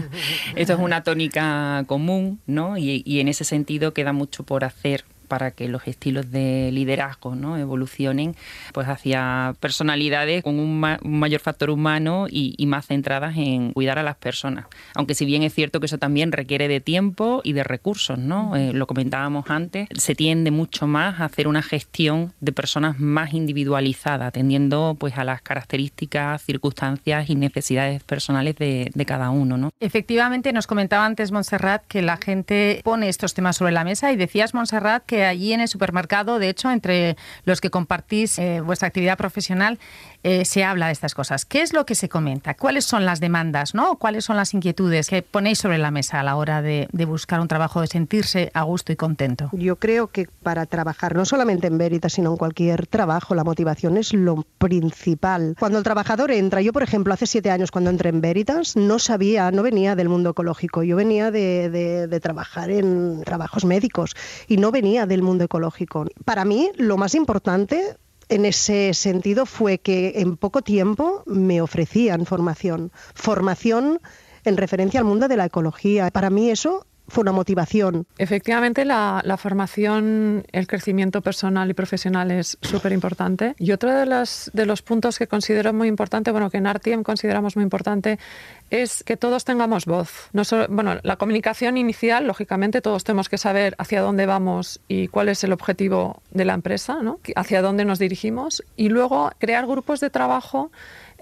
Esto 0.56 0.72
es 0.72 0.78
una 0.78 1.02
tónica 1.02 1.84
común, 1.86 2.40
¿no? 2.46 2.78
Y, 2.78 3.02
y 3.04 3.20
en 3.20 3.28
ese 3.28 3.44
sentido 3.44 3.92
queda 3.92 4.12
mucho 4.12 4.44
por 4.44 4.64
hacer 4.64 5.04
para 5.34 5.50
que 5.50 5.66
los 5.66 5.88
estilos 5.88 6.30
de 6.30 6.70
liderazgo 6.70 7.34
¿no? 7.34 7.58
evolucionen 7.58 8.36
pues 8.72 8.86
hacia 8.86 9.56
personalidades 9.58 10.44
con 10.44 10.60
un, 10.60 10.78
ma 10.78 11.00
un 11.02 11.18
mayor 11.18 11.40
factor 11.40 11.70
humano 11.70 12.28
y, 12.30 12.54
y, 12.56 12.66
más 12.66 12.86
centradas 12.86 13.36
en 13.36 13.72
cuidar 13.72 13.98
a 13.98 14.04
las 14.04 14.14
personas. 14.14 14.66
Aunque 14.94 15.16
si 15.16 15.24
bien 15.24 15.42
es 15.42 15.52
cierto 15.52 15.80
que 15.80 15.86
eso 15.86 15.98
también 15.98 16.30
requiere 16.30 16.68
de 16.68 16.80
tiempo 16.80 17.40
y 17.42 17.52
de 17.52 17.64
recursos, 17.64 18.16
¿no? 18.16 18.54
Eh, 18.54 18.72
lo 18.72 18.86
comentábamos 18.86 19.50
antes, 19.50 19.88
se 19.96 20.14
tiende 20.14 20.52
mucho 20.52 20.86
más 20.86 21.18
a 21.18 21.24
hacer 21.24 21.48
una 21.48 21.62
gestión 21.62 22.32
de 22.40 22.52
personas 22.52 23.00
más 23.00 23.34
individualizada, 23.34 24.28
atendiendo 24.28 24.96
pues 25.00 25.18
a 25.18 25.24
las 25.24 25.42
características, 25.42 26.44
circunstancias 26.44 27.28
y 27.28 27.34
necesidades 27.34 28.04
personales 28.04 28.54
de, 28.54 28.92
de 28.94 29.04
cada 29.04 29.30
uno. 29.30 29.56
¿no? 29.56 29.70
Efectivamente, 29.80 30.52
nos 30.52 30.68
comentaba 30.68 31.04
antes 31.04 31.32
Montserrat 31.32 31.84
que 31.88 32.02
la 32.02 32.18
gente 32.18 32.80
pone 32.84 33.08
estos 33.08 33.34
temas 33.34 33.56
sobre 33.56 33.72
la 33.72 33.82
mesa 33.82 34.12
y 34.12 34.16
decías, 34.16 34.54
Montserrat, 34.54 35.04
que 35.04 35.23
allí 35.24 35.52
en 35.52 35.60
el 35.60 35.68
supermercado, 35.68 36.38
de 36.38 36.48
hecho, 36.48 36.70
entre 36.70 37.16
los 37.44 37.60
que 37.60 37.70
compartís 37.70 38.38
eh, 38.38 38.60
vuestra 38.60 38.88
actividad 38.88 39.16
profesional, 39.16 39.78
eh, 40.22 40.44
se 40.44 40.64
habla 40.64 40.86
de 40.86 40.92
estas 40.92 41.14
cosas. 41.14 41.44
¿Qué 41.44 41.60
es 41.60 41.72
lo 41.72 41.84
que 41.84 41.94
se 41.94 42.08
comenta? 42.08 42.54
¿Cuáles 42.54 42.84
son 42.84 43.04
las 43.04 43.20
demandas? 43.20 43.74
¿no? 43.74 43.96
¿Cuáles 43.96 44.24
son 44.24 44.36
las 44.36 44.54
inquietudes 44.54 45.08
que 45.08 45.22
ponéis 45.22 45.58
sobre 45.58 45.78
la 45.78 45.90
mesa 45.90 46.20
a 46.20 46.22
la 46.22 46.36
hora 46.36 46.62
de, 46.62 46.88
buscar 47.06 47.40
un 47.40 47.48
trabajo, 47.48 47.80
de 47.80 47.86
sentirse 47.86 48.50
a 48.54 48.62
gusto 48.62 48.92
y 48.92 48.96
contento? 48.96 49.50
Yo 49.52 49.76
creo 49.76 50.08
que 50.08 50.28
para 50.42 50.66
trabajar, 50.66 51.14
no 51.14 51.24
solamente 51.24 51.66
en 51.66 51.76
Veritas, 51.78 52.14
sino 52.14 52.30
en 52.30 52.36
cualquier 52.36 52.86
trabajo, 52.86 53.34
la 53.34 53.44
motivación 53.44 53.96
es 53.96 54.12
lo 54.14 54.46
principal. 54.58 55.56
Cuando 55.58 55.78
el 55.78 55.84
trabajador 55.84 56.30
entra, 56.30 56.62
yo 56.62 56.72
por 56.72 56.82
ejemplo, 56.82 57.12
hace 57.12 57.26
siete 57.26 57.50
años 57.50 57.70
cuando 57.70 57.90
entré 57.90 58.08
en 58.08 58.20
Veritas, 58.20 58.76
no 58.76 58.98
sabía, 58.98 59.50
no 59.50 59.62
venía 59.62 59.94
del 59.94 60.08
mundo 60.08 60.30
ecológico, 60.30 60.82
yo 60.82 60.96
venía 60.96 61.30
de, 61.30 61.68
de 61.70 62.20
trabajar 62.20 62.70
en 62.70 63.22
trabajos 63.24 63.64
médicos 63.64 64.16
y 64.48 64.56
no 64.56 64.70
venía 64.70 65.03
del 65.06 65.22
mundo 65.22 65.44
ecológico. 65.44 66.06
Para 66.24 66.44
mí, 66.44 66.70
lo 66.76 66.96
más 66.96 67.14
importante 67.14 67.96
en 68.28 68.44
ese 68.44 68.94
sentido 68.94 69.46
fue 69.46 69.78
que 69.78 70.14
en 70.16 70.36
poco 70.36 70.62
tiempo 70.62 71.22
me 71.26 71.60
ofrecían 71.60 72.26
formación. 72.26 72.90
Formación 73.14 74.00
en 74.44 74.56
referencia 74.56 75.00
al 75.00 75.06
mundo 75.06 75.28
de 75.28 75.36
la 75.36 75.46
ecología. 75.46 76.10
Para 76.10 76.30
mí 76.30 76.50
eso 76.50 76.86
fue 77.08 77.22
una 77.22 77.32
motivación. 77.32 78.06
Efectivamente, 78.18 78.84
la, 78.84 79.20
la, 79.24 79.36
formación, 79.36 80.44
el 80.52 80.66
crecimiento 80.66 81.20
personal 81.20 81.70
y 81.70 81.74
profesional 81.74 82.30
es 82.30 82.58
súper 82.62 82.92
importante. 82.92 83.54
Y 83.58 83.72
otro 83.72 83.94
de, 83.94 84.06
las, 84.06 84.50
de 84.54 84.66
los 84.66 84.82
puntos 84.82 85.18
que 85.18 85.26
considero 85.26 85.72
muy 85.72 85.88
importante, 85.88 86.30
bueno, 86.30 86.50
que 86.50 86.58
en 86.58 86.66
Artiem 86.66 87.02
consideramos 87.02 87.56
muy 87.56 87.62
importante, 87.62 88.18
es 88.70 89.04
que 89.04 89.16
todos 89.16 89.44
tengamos 89.44 89.84
voz. 89.84 90.28
No 90.32 90.44
solo, 90.44 90.66
bueno, 90.70 90.98
la 91.02 91.16
comunicación 91.16 91.76
inicial, 91.76 92.26
lógicamente, 92.26 92.80
todos 92.80 93.04
tenemos 93.04 93.28
que 93.28 93.38
saber 93.38 93.74
hacia 93.78 94.00
dónde 94.00 94.26
vamos 94.26 94.80
y 94.88 95.08
cuál 95.08 95.28
es 95.28 95.44
el 95.44 95.52
objetivo 95.52 96.22
de 96.30 96.44
la 96.44 96.54
empresa, 96.54 97.02
¿no? 97.02 97.20
hacia 97.36 97.62
dónde 97.62 97.84
nos 97.84 97.98
dirigimos. 97.98 98.64
Y 98.76 98.88
luego 98.88 99.30
crear 99.38 99.66
grupos 99.66 100.00
de 100.00 100.10
trabajo 100.10 100.70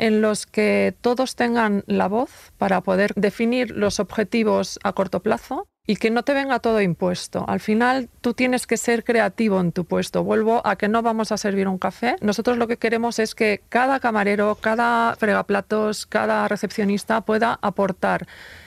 en 0.02 0.20
los 0.20 0.46
que 0.46 0.96
todos 1.00 1.36
tengan 1.36 1.84
la 1.86 2.08
voz 2.08 2.52
para 2.58 2.80
poder 2.80 3.14
definir 3.14 3.70
los 3.70 4.00
objetivos 4.00 4.80
a 4.82 4.94
corto 4.94 5.20
plazo 5.20 5.68
y 5.86 5.94
que 5.94 6.10
no 6.10 6.24
te 6.24 6.34
venga 6.34 6.58
todo 6.58 6.80
impuesto. 6.80 7.44
Al 7.46 7.60
final 7.60 8.08
tú 8.20 8.34
tienes 8.34 8.66
que 8.66 8.76
ser 8.76 9.04
creativo 9.04 9.60
en 9.60 9.70
tu 9.70 9.84
puesto. 9.84 10.24
Vuelvo 10.24 10.60
a 10.66 10.74
que 10.74 10.88
no 10.88 11.02
vamos 11.02 11.30
a 11.30 11.36
servir 11.36 11.68
un 11.68 11.78
café. 11.78 12.16
Nosotros 12.20 12.58
lo 12.58 12.66
que 12.66 12.78
queremos 12.78 13.20
es 13.20 13.36
que 13.36 13.62
cada 13.68 14.00
camarero, 14.00 14.56
cada 14.56 15.14
fregaplatos, 15.14 16.06
cada 16.06 16.48
recepcionista 16.48 17.20
pueda 17.20 17.60
aportar 17.62 18.26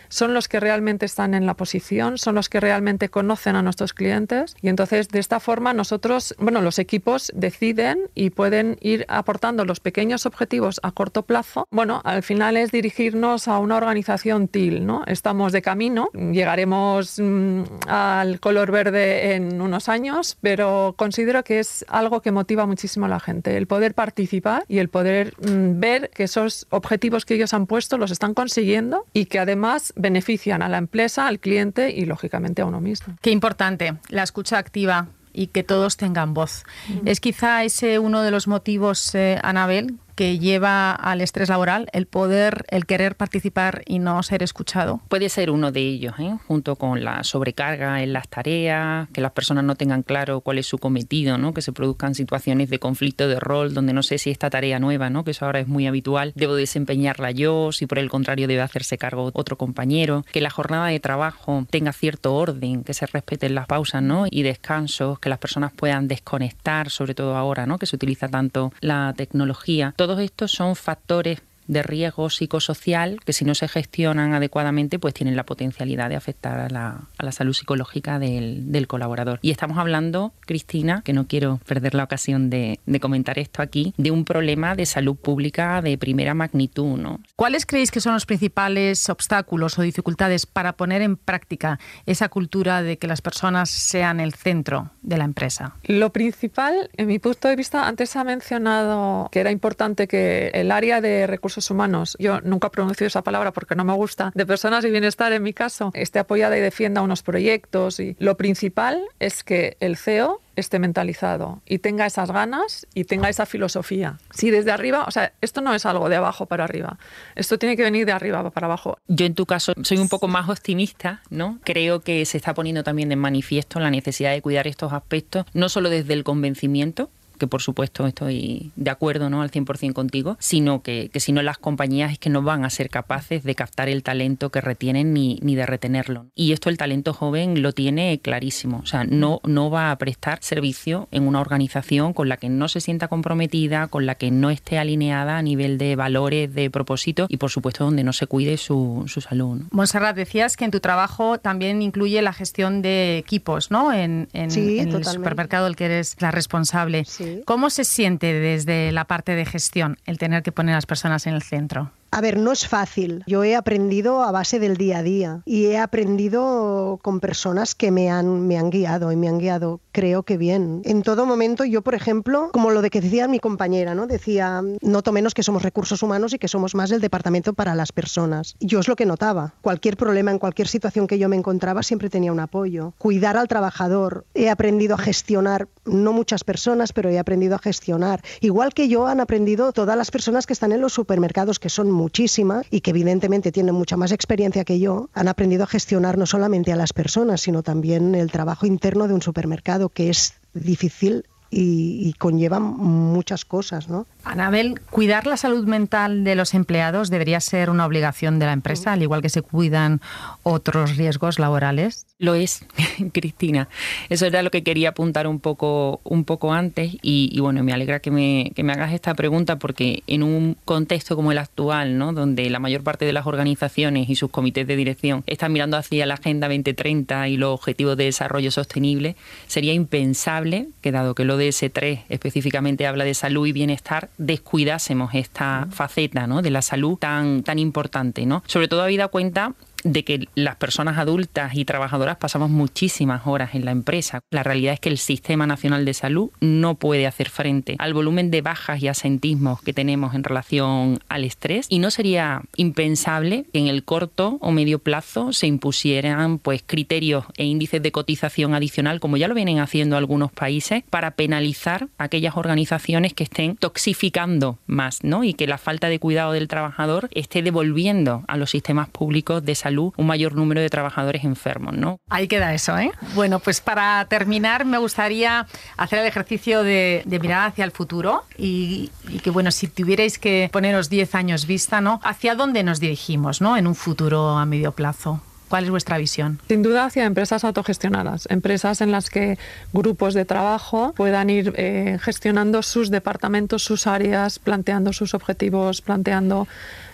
son 0.10 0.34
los 0.34 0.48
que 0.48 0.60
realmente 0.60 1.06
están 1.06 1.34
en 1.34 1.46
la 1.46 1.56
posición, 1.56 2.18
son 2.18 2.36
los 2.36 2.50
que 2.50 2.60
realmente 2.60 3.10
conocen 3.10 3.56
a 3.56 3.62
nuestros 3.62 3.94
clientes 3.94 4.56
y 4.62 4.70
entonces 4.70 5.10
de 5.10 5.20
esta 5.20 5.40
forma 5.40 5.74
nosotros, 5.74 6.36
bueno, 6.40 6.62
los 6.62 6.80
equipos 6.80 7.32
deciden 7.36 8.00
y 8.14 8.30
pueden 8.30 8.78
ir 8.82 9.06
aportando 9.08 9.66
los 9.66 9.80
pequeños 9.80 10.26
objetivos 10.26 10.80
a 10.84 10.92
corto 10.92 11.24
plazo. 11.24 11.68
Bueno, 11.72 12.02
al 12.04 12.24
final 12.24 12.58
es 12.58 12.72
dirigirnos 12.72 13.48
a 13.48 13.60
una 13.60 13.78
organización 13.78 14.48
TIL, 14.48 14.86
¿no? 14.86 15.04
Estamos 15.08 15.52
de 15.52 15.62
camino, 15.62 16.10
llegaremos 16.14 17.20
mm, 17.20 17.64
al 17.88 18.40
color 18.40 18.72
verde 18.72 19.36
en 19.36 19.62
unos 19.62 19.90
años, 19.90 20.38
pero 20.42 20.96
considero 20.98 21.44
que 21.44 21.60
es 21.60 21.86
algo 21.88 22.22
que 22.22 22.32
motiva 22.32 22.66
muchísimo 22.66 23.06
a 23.06 23.10
la 23.10 23.20
gente, 23.20 23.58
el 23.58 23.68
poder 23.68 23.94
participar 23.94 24.64
y 24.68 24.80
el 24.80 24.90
poder 24.90 25.34
mm, 25.40 25.80
ver 25.80 26.10
que 26.10 26.24
esos 26.24 26.68
objetivos 26.70 27.26
que 27.26 27.36
ellos 27.36 27.54
han 27.54 27.68
puesto 27.68 27.98
los 27.98 28.12
están 28.12 28.34
consiguiendo 28.34 29.06
y 29.14 29.26
que 29.26 29.40
además 29.40 29.94
benefician 29.96 30.62
a 30.62 30.70
la 30.70 30.78
empresa, 30.78 31.28
al 31.28 31.40
cliente 31.40 31.92
y 31.92 32.06
lógicamente 32.06 32.62
a 32.62 32.66
uno 32.66 32.82
mismo. 32.82 33.16
Qué 33.22 33.32
importante, 33.32 33.96
la 34.10 34.24
escucha 34.24 34.58
activa 34.58 35.08
y 35.34 35.48
que 35.48 35.64
todos 35.64 35.98
tengan 35.98 36.34
voz. 36.34 36.64
Es 37.06 37.20
quizá 37.20 37.64
ese 37.64 38.00
uno 38.00 38.22
de 38.22 38.32
los 38.32 38.48
motivos, 38.48 39.14
eh, 39.16 39.40
Anabel, 39.44 40.00
que 40.16 40.40
lleva 40.40 40.92
al 40.92 41.22
estrés 41.22 41.50
laboral, 41.50 41.88
el 41.92 42.08
poder, 42.08 42.66
el 42.70 42.86
querer 42.86 43.16
participar 43.16 43.84
y 43.86 44.00
no 44.00 44.22
ser 44.24 44.44
escuchado? 44.44 45.02
Puede 45.10 45.30
ser 45.30 45.52
uno 45.52 45.72
de 45.72 45.82
ellos, 45.82 46.16
¿eh? 46.20 46.36
junto 46.48 46.78
con 46.78 47.04
la 47.04 47.24
sobrecarga 47.24 48.02
en 48.02 48.14
las 48.14 48.28
tareas, 48.28 49.10
que 49.10 49.22
las 49.22 49.32
personas 49.32 49.64
no 49.64 49.76
tengan 49.76 50.04
claro 50.04 50.42
cuál 50.42 50.58
es 50.58 50.68
su 50.68 50.78
cometido, 50.78 51.38
¿no? 51.38 51.54
que 51.54 51.62
se 51.62 51.74
produzcan 51.74 52.16
situaciones 52.16 52.70
de 52.70 52.80
conflicto 52.80 53.28
de 53.28 53.40
rol 53.40 53.74
donde 53.74 53.94
no 53.94 54.04
sé 54.04 54.18
si 54.18 54.32
esta 54.32 54.50
tarea 54.50 54.80
nueva, 54.80 55.10
¿no? 55.10 55.24
que 55.24 55.32
eso 55.32 55.46
ahora 55.46 55.60
es 55.60 55.68
muy 55.68 55.88
habitual, 55.88 56.32
debo 56.36 56.56
desempeñarla 56.56 57.32
yo, 57.32 57.72
si 57.72 57.86
por 57.86 58.00
el 58.00 58.10
contrario 58.10 58.48
debe 58.48 58.62
hacerse 58.62 58.98
cargo 58.98 59.32
otro 59.34 59.58
compañero, 59.58 60.26
que 60.32 60.42
la 60.42 60.50
jornada 60.50 60.88
de 60.88 61.00
trabajo 61.00 61.66
tenga 61.70 61.92
cierto 61.92 62.36
orden, 62.36 62.84
que 62.84 62.94
se 62.94 63.06
respeten 63.06 63.56
las 63.56 63.68
pausas 63.68 64.02
¿no? 64.02 64.26
y 64.30 64.44
descansos, 64.44 65.20
que 65.20 65.30
las 65.30 65.40
personas 65.40 65.74
puedan 65.74 66.08
desconectar, 66.08 66.90
sobre 66.90 67.16
todo 67.16 67.36
ahora 67.36 67.66
¿no? 67.66 67.78
que 67.78 67.86
se 67.86 67.96
utiliza 67.96 68.30
tanto 68.30 68.72
la 68.80 69.14
tecnología 69.18 69.94
todos 70.06 70.20
estos 70.20 70.52
son 70.52 70.76
factores 70.76 71.42
de 71.68 71.84
riesgo 71.84 72.30
psicosocial 72.30 73.20
que 73.26 73.34
si 73.34 73.46
no 73.46 73.56
se 73.56 73.68
gestionan 73.68 74.34
adecuadamente 74.34 75.00
pues 75.00 75.14
tienen 75.14 75.36
la 75.36 75.46
potencialidad 75.46 76.10
de 76.10 76.16
afectar 76.16 76.60
a 76.60 76.70
la, 76.70 77.02
a 77.18 77.26
la 77.26 77.32
salud 77.32 77.54
psicológica 77.54 78.20
del, 78.20 78.72
del, 78.72 78.88
colaborador. 78.88 79.40
Y 79.42 79.52
estamos 79.52 79.78
hablando, 79.78 80.34
Cristina, 80.42 81.02
que 81.04 81.14
no 81.14 81.28
quiero 81.28 81.60
perder 81.66 81.96
la 81.96 82.04
ocasión 82.04 82.50
de, 82.50 82.80
de, 82.86 83.00
comentar 83.00 83.40
esto 83.40 83.62
aquí, 83.62 83.94
de 83.98 84.12
un 84.12 84.26
problema 84.26 84.76
de 84.76 84.86
salud 84.86 85.16
pública 85.16 85.82
de 85.82 85.98
primera 85.98 86.34
magnitud. 86.34 86.98
¿no? 86.98 87.20
¿Cuáles 87.36 87.66
creéis 87.66 87.92
que 87.92 88.00
son 88.00 88.14
los 88.14 88.26
principales 88.26 89.10
obstáculos 89.10 89.80
o 89.80 89.82
dificultades 89.82 90.46
para 90.46 90.74
poner 90.74 91.02
en 91.02 91.18
práctica 91.18 91.80
esa 92.06 92.30
cultura 92.30 92.84
de 92.84 92.98
que 92.98 93.08
las 93.08 93.22
personas 93.22 93.70
sean 93.70 94.20
el 94.20 94.34
centro 94.34 94.92
de 95.02 95.18
la 95.18 95.24
empresa? 95.24 95.76
Lo 95.84 96.12
principal, 96.12 96.90
en 96.98 97.08
mi 97.08 97.20
punto 97.20 97.48
de 97.48 97.56
vista, 97.56 97.88
antes 97.88 98.16
ha 98.16 98.24
mencionado 98.24 99.30
que 99.32 99.40
era 99.40 99.52
importante 99.52 100.08
que 100.08 100.52
el 100.54 100.72
área 100.72 101.02
de 101.02 101.28
recursos 101.28 101.55
humanos, 101.70 102.16
yo 102.20 102.42
nunca 102.42 102.70
pronuncio 102.70 103.08
esa 103.08 103.24
palabra 103.24 103.52
porque 103.52 103.76
no 103.76 103.84
me 103.84 103.94
gusta, 103.94 104.32
de 104.36 104.46
personas 104.46 104.86
y 104.86 104.92
bienestar 104.92 105.32
en 105.34 105.44
mi 105.44 105.54
caso, 105.54 105.92
esté 105.94 106.20
apoyada 106.20 106.58
y 106.58 106.62
defienda 106.62 107.02
unos 107.02 107.24
proyectos. 107.24 108.00
Y 108.00 108.16
lo 108.20 108.38
principal 108.38 109.02
es 109.20 109.44
que 109.44 109.78
el 109.80 109.98
CEO 109.98 110.42
esté 110.56 110.80
mentalizado 110.80 111.62
y 111.66 111.80
tenga 111.80 112.06
esas 112.06 112.32
ganas 112.32 112.88
y 112.94 113.06
tenga 113.06 113.30
esa 113.30 113.46
filosofía. 113.46 114.20
Si 114.32 114.52
desde 114.52 114.72
arriba, 114.72 115.06
o 115.08 115.12
sea, 115.12 115.34
esto 115.42 115.62
no 115.62 115.74
es 115.74 115.86
algo 115.86 116.10
de 116.10 116.16
abajo 116.16 116.46
para 116.46 116.64
arriba, 116.64 116.98
esto 117.36 117.58
tiene 117.60 117.76
que 117.76 117.84
venir 117.84 118.06
de 118.06 118.12
arriba 118.12 118.50
para 118.52 118.68
abajo. 118.68 118.98
Yo 119.08 119.26
en 119.26 119.36
tu 119.36 119.46
caso 119.46 119.74
soy 119.84 119.98
un 119.98 120.10
poco 120.10 120.28
más 120.28 120.50
optimista, 120.50 121.22
¿no? 121.30 121.60
Creo 121.64 122.02
que 122.02 122.26
se 122.26 122.38
está 122.38 122.54
poniendo 122.54 122.84
también 122.84 123.10
de 123.10 123.16
manifiesto 123.16 123.80
la 123.80 123.92
necesidad 123.92 124.32
de 124.32 124.42
cuidar 124.42 124.68
estos 124.68 124.94
aspectos, 124.94 125.46
no 125.54 125.70
solo 125.70 125.90
desde 125.90 126.14
el 126.14 126.24
convencimiento, 126.24 127.10
que 127.38 127.48
por 127.48 127.62
supuesto 127.62 128.08
estoy 128.08 128.72
de 128.76 128.92
acuerdo 128.92 129.30
¿no? 129.30 129.42
al 129.42 129.52
100% 129.52 129.94
contigo, 129.94 130.38
sino 130.40 130.82
que, 130.82 131.10
que 131.12 131.20
si 131.20 131.32
no 131.32 131.42
las 131.42 131.58
compañías 131.58 132.12
es 132.12 132.20
que 132.20 132.30
no 132.30 132.42
van 132.42 132.66
a 132.66 132.70
ser 132.70 132.90
capaces 132.90 133.44
de 133.44 133.56
captar 133.56 133.90
el 133.90 134.04
talento 134.04 134.50
que 134.50 134.62
retienen 134.62 135.14
ni, 135.14 135.40
ni 135.42 135.56
de 135.56 135.66
retenerlo. 135.66 136.28
Y 136.36 136.54
esto 136.54 136.70
el 136.70 136.78
talento 136.78 137.14
joven 137.14 137.62
lo 137.62 137.72
tiene 137.74 138.20
clarísimo, 138.20 138.80
o 138.84 138.86
sea, 138.86 139.04
no, 139.04 139.42
no 139.44 139.70
va 139.70 139.92
a 139.92 139.98
prestar 139.98 140.40
servicio 140.42 141.08
en 141.12 141.28
una 141.28 141.42
organización 141.42 142.14
con 142.14 142.30
la 142.30 142.38
que 142.38 142.50
no 142.50 142.68
se 142.68 142.82
sienta 142.82 143.08
comprometida, 143.08 143.88
con 143.88 144.06
la 144.06 144.16
que 144.16 144.32
no 144.32 144.50
esté 144.50 144.78
alineada 144.78 145.38
a 145.38 145.42
nivel 145.42 145.78
de 145.78 145.96
valores, 145.96 146.54
de 146.54 146.70
propósito 146.70 147.28
y 147.30 147.38
por 147.38 147.52
supuesto 147.52 147.84
donde 147.84 148.04
no 148.04 148.14
se 148.14 148.28
cuide 148.28 148.58
su, 148.58 149.04
su 149.08 149.22
salud. 149.22 149.58
¿no? 149.58 149.68
Monserrat, 149.72 150.16
decías 150.16 150.58
que 150.58 150.66
en 150.66 150.72
tu 150.72 150.80
trabajo 150.80 151.40
también 151.40 151.82
incluye 151.82 152.22
la 152.22 152.34
gestión 152.34 152.82
de 152.82 153.18
equipos, 153.18 153.72
¿no? 153.72 153.94
En, 153.94 154.28
en, 154.34 154.52
sí, 154.52 154.80
en 154.80 154.90
el 154.90 155.06
supermercado 155.06 155.66
del 155.66 155.76
que 155.76 155.86
eres 155.86 156.16
la 156.20 156.32
responsable. 156.32 157.06
Sí. 157.06 157.25
¿Cómo 157.46 157.70
se 157.70 157.84
siente 157.84 158.34
desde 158.34 158.92
la 158.92 159.06
parte 159.06 159.36
de 159.36 159.46
gestión 159.46 159.98
el 160.06 160.18
tener 160.18 160.44
que 160.44 160.52
poner 160.52 160.74
a 160.74 160.78
las 160.78 160.86
personas 160.86 161.28
en 161.28 161.34
el 161.34 161.42
centro? 161.42 161.92
A 162.16 162.22
ver, 162.22 162.40
no 162.40 162.54
es 162.54 162.66
fácil. 162.66 163.26
Yo 163.28 163.44
he 163.44 163.58
aprendido 163.58 164.24
a 164.24 164.32
base 164.32 164.58
del 164.58 164.78
día 164.78 165.00
a 165.00 165.04
día 165.04 165.42
y 165.44 165.66
he 165.66 165.78
aprendido 165.78 166.98
con 167.02 167.20
personas 167.20 167.76
que 167.76 167.92
me 167.92 168.10
han, 168.10 168.48
me 168.48 168.58
han 168.58 168.70
guiado 168.70 169.12
y 169.12 169.18
me 169.18 169.28
han 169.28 169.38
guiado, 169.38 169.82
creo 169.92 170.24
que 170.24 170.38
bien. 170.38 170.82
En 170.86 171.02
todo 171.02 171.26
momento, 171.26 171.66
yo, 171.66 171.82
por 171.82 171.94
ejemplo, 171.94 172.52
como 172.54 172.72
lo 172.72 172.82
de 172.82 172.90
que 172.90 173.02
decía 173.02 173.28
mi 173.28 173.40
compañera, 173.40 173.96
¿no? 173.96 174.08
Decía, 174.08 174.64
noto 174.82 175.12
menos 175.12 175.34
que 175.34 175.44
somos 175.44 175.62
recursos 175.62 176.04
humanos 176.04 176.32
y 176.32 176.40
que 176.40 176.48
somos 176.48 176.74
más 176.74 176.90
el 176.92 177.02
departamento 177.02 177.52
para 177.52 177.76
las 177.76 177.92
personas. 177.92 178.56
Yo 178.62 178.80
es 178.80 178.88
lo 178.88 178.96
que 178.96 179.06
notaba. 179.06 179.54
Cualquier 179.62 179.98
problema, 179.98 180.32
en 180.32 180.40
cualquier 180.40 180.70
situación 180.70 181.08
que 181.08 181.20
yo 181.20 181.28
me 181.28 181.36
encontraba, 181.36 181.84
siempre 181.84 182.10
tenía 182.10 182.32
un 182.32 182.40
apoyo. 182.40 182.94
Cuidar 182.98 183.36
al 183.36 183.50
trabajador. 183.50 184.24
He 184.34 184.50
aprendido 184.50 184.96
a 184.96 185.00
gestionar, 185.00 185.68
no 185.84 186.14
muchas 186.14 186.46
personas, 186.46 186.94
pero 186.94 187.10
he 187.10 187.20
aprendido 187.20 187.56
a 187.56 187.60
gestionar. 187.60 188.22
Igual 188.40 188.74
que 188.74 188.88
yo 188.88 189.06
han 189.06 189.20
aprendido 189.20 189.74
todas 189.74 189.98
las 189.98 190.12
personas 190.12 190.46
que 190.46 190.54
están 190.54 190.72
en 190.72 190.80
los 190.80 190.94
supermercados, 190.94 191.60
que 191.60 191.68
son 191.68 191.92
muchísimas 192.06 192.68
y 192.70 192.82
que 192.82 192.92
evidentemente 192.92 193.52
tienen 193.52 193.74
mucha 193.74 193.98
más 193.98 194.12
experiencia 194.12 194.64
que 194.64 194.78
yo, 194.80 195.10
han 195.16 195.28
aprendido 195.28 195.64
a 195.64 195.68
gestionar 195.68 196.20
no 196.20 196.28
solamente 196.28 196.72
a 196.72 196.76
las 196.76 196.94
personas, 196.94 197.42
sino 197.42 197.64
también 197.64 198.14
el 198.14 198.30
trabajo 198.30 198.68
interno 198.68 199.08
de 199.08 199.16
un 199.16 199.24
supermercado, 199.24 199.90
que 199.90 200.12
es 200.12 200.36
difícil 200.54 201.26
y, 201.50 202.08
y, 202.08 202.14
conlleva 202.14 202.60
muchas 202.60 203.46
cosas, 203.46 203.88
¿no? 203.88 204.06
Anabel, 204.24 204.82
cuidar 204.90 205.28
la 205.28 205.38
salud 205.38 205.66
mental 205.66 206.24
de 206.24 206.36
los 206.36 206.54
empleados 206.54 207.10
debería 207.10 207.40
ser 207.40 207.70
una 207.70 207.86
obligación 207.86 208.40
de 208.40 208.48
la 208.48 208.54
empresa, 208.54 208.94
al 208.94 209.04
igual 209.04 209.22
que 209.22 209.30
se 209.30 209.42
cuidan 209.42 210.02
otros 210.44 210.98
riesgos 210.98 211.38
laborales. 211.38 212.08
Lo 212.18 212.34
es, 212.34 212.66
Cristina. 213.14 213.70
Eso 214.10 214.26
era 214.26 214.42
lo 214.42 214.50
que 214.50 214.64
quería 214.64 214.90
apuntar 214.90 215.28
un 215.28 215.40
poco, 215.40 216.02
un 216.04 216.24
poco 216.24 216.54
antes 216.54 216.94
y, 217.02 217.30
y 217.32 217.40
bueno, 217.40 217.64
me 217.64 217.74
alegra 217.74 218.00
que 218.00 218.10
me, 218.10 218.52
que 218.56 218.64
me, 218.64 218.74
hagas 218.74 218.94
esta 218.94 219.14
pregunta 219.14 219.60
porque 219.60 220.04
en 220.08 220.24
un 220.24 220.58
contexto 220.66 221.16
como 221.16 221.32
el 221.32 221.38
actual, 221.38 221.98
¿no? 221.98 222.14
donde 222.14 222.50
la 222.50 222.60
mayor 222.60 222.84
parte 222.84 223.06
de 223.06 223.14
las 223.14 223.28
organizaciones 223.28 224.10
y 224.10 224.16
sus 224.16 224.32
comités 224.32 224.66
de 224.66 224.76
dirección 224.76 225.24
están 225.28 225.54
mirando 225.54 225.78
hacia 225.78 226.06
la 226.06 226.16
Agenda 226.16 226.48
2030 226.48 227.28
y 227.28 227.38
los 227.38 227.54
objetivos 227.54 227.98
de 227.98 228.06
desarrollo 228.06 228.50
sostenible, 228.50 229.16
sería 229.48 229.74
impensable 229.74 230.70
que 230.82 230.92
dado 230.92 231.16
que 231.16 231.26
lo 231.26 231.38
de 231.38 231.45
DS3 231.48 232.04
específicamente 232.10 232.88
habla 232.88 233.04
de 233.04 233.14
salud 233.14 233.48
y 233.48 233.52
bienestar, 233.52 234.10
descuidásemos 234.18 235.14
esta 235.14 235.68
faceta 235.72 236.28
¿no? 236.28 236.42
de 236.42 236.50
la 236.50 236.62
salud 236.62 236.98
tan, 236.98 237.44
tan 237.44 237.60
importante. 237.60 238.26
¿no? 238.26 238.44
Sobre 238.48 238.68
todo 238.68 238.82
habida 238.82 239.08
cuenta 239.08 239.54
de 239.86 240.04
que 240.04 240.28
las 240.34 240.56
personas 240.56 240.98
adultas 240.98 241.54
y 241.56 241.64
trabajadoras 241.64 242.18
pasamos 242.18 242.50
muchísimas 242.50 243.28
horas 243.28 243.54
en 243.54 243.66
la 243.66 243.72
empresa. 243.72 244.20
La 244.32 244.42
realidad 244.42 244.74
es 244.74 244.80
que 244.80 244.90
el 244.90 244.98
Sistema 244.98 245.46
Nacional 245.46 245.86
de 245.86 245.94
Salud 245.94 246.32
no 246.42 246.76
puede 246.76 247.06
hacer 247.06 247.30
frente 247.30 247.76
al 247.78 247.94
volumen 247.94 248.32
de 248.32 248.42
bajas 248.42 248.82
y 248.82 248.88
asentismos 248.88 249.62
que 249.62 249.74
tenemos 249.74 250.16
en 250.16 250.24
relación 250.24 251.00
al 251.08 251.24
estrés 251.24 251.68
y 251.70 251.78
no 251.80 251.92
sería 251.92 252.42
impensable 252.56 253.46
que 253.54 253.60
en 253.60 253.68
el 253.68 253.84
corto 253.84 254.38
o 254.42 254.52
medio 254.52 254.80
plazo 254.80 255.32
se 255.34 255.46
impusieran 255.46 256.40
pues 256.40 256.64
criterios 256.66 257.26
e 257.38 257.46
índices 257.46 257.82
de 257.84 257.92
cotización 257.92 258.56
adicional 258.56 259.00
como 259.00 259.18
ya 259.18 259.28
lo 259.28 259.36
vienen 259.36 259.60
haciendo 259.60 259.98
algunos 259.98 260.32
países 260.32 260.84
para 260.90 261.12
penalizar 261.12 261.90
a 262.00 262.06
aquellas 262.06 262.38
organizaciones 262.38 263.14
que 263.14 263.26
estén 263.26 263.56
toxificando 263.56 264.58
más, 264.66 265.04
¿no? 265.04 265.24
Y 265.24 265.36
que 265.36 265.46
la 265.46 265.60
falta 265.60 265.90
de 265.90 266.00
cuidado 266.00 266.32
del 266.32 266.48
trabajador 266.48 267.08
esté 267.12 267.44
devolviendo 267.44 268.24
a 268.28 268.38
los 268.38 268.50
sistemas 268.50 268.90
públicos 268.90 269.46
de 269.46 269.54
salud 269.54 269.75
un 269.80 270.08
mayor 270.08 270.36
número 270.36 270.62
de 270.62 270.70
trabajadores 270.70 271.24
enfermos. 271.24 271.76
¿no? 271.76 272.00
Ahí 272.10 272.28
queda 272.28 272.54
eso. 272.54 272.78
¿eh? 272.78 272.92
Bueno, 273.14 273.40
pues 273.40 273.62
para 273.62 274.06
terminar 274.06 274.66
me 274.66 274.78
gustaría 274.78 275.48
hacer 275.78 276.00
el 276.00 276.06
ejercicio 276.06 276.64
de, 276.64 277.04
de 277.06 277.20
mirar 277.20 277.48
hacia 277.50 277.66
el 277.66 277.72
futuro 277.72 278.24
y, 278.38 278.92
y, 279.10 279.20
que, 279.20 279.30
bueno, 279.30 279.52
si 279.52 279.68
tuvierais 279.68 280.18
que 280.20 280.50
poneros 280.52 280.90
10 280.90 281.16
años 281.16 281.46
vista, 281.46 281.82
¿no? 281.82 282.00
¿Hacia 282.04 282.36
dónde 282.36 282.64
nos 282.64 282.80
dirigimos 282.80 283.42
¿no? 283.42 283.58
en 283.58 283.68
un 283.68 283.76
futuro 283.76 284.30
a 284.38 284.46
medio 284.46 284.72
plazo? 284.72 285.22
¿Cuál 285.48 285.66
es 285.66 285.70
vuestra 285.70 285.98
visión? 285.98 286.40
Sin 286.48 286.64
duda 286.64 286.86
hacia 286.86 287.06
empresas 287.06 287.44
autogestionadas, 287.44 288.28
empresas 288.30 288.82
en 288.82 288.92
las 288.92 289.10
que 289.10 289.38
grupos 289.74 290.16
de 290.16 290.26
trabajo 290.26 290.94
puedan 290.98 291.30
ir 291.30 291.54
eh, 291.56 292.00
gestionando 292.02 292.64
sus 292.64 292.90
departamentos, 292.90 293.64
sus 293.64 293.86
áreas, 293.86 294.40
planteando 294.40 294.92
sus 294.92 295.14
objetivos, 295.14 295.82
planteando 295.82 296.48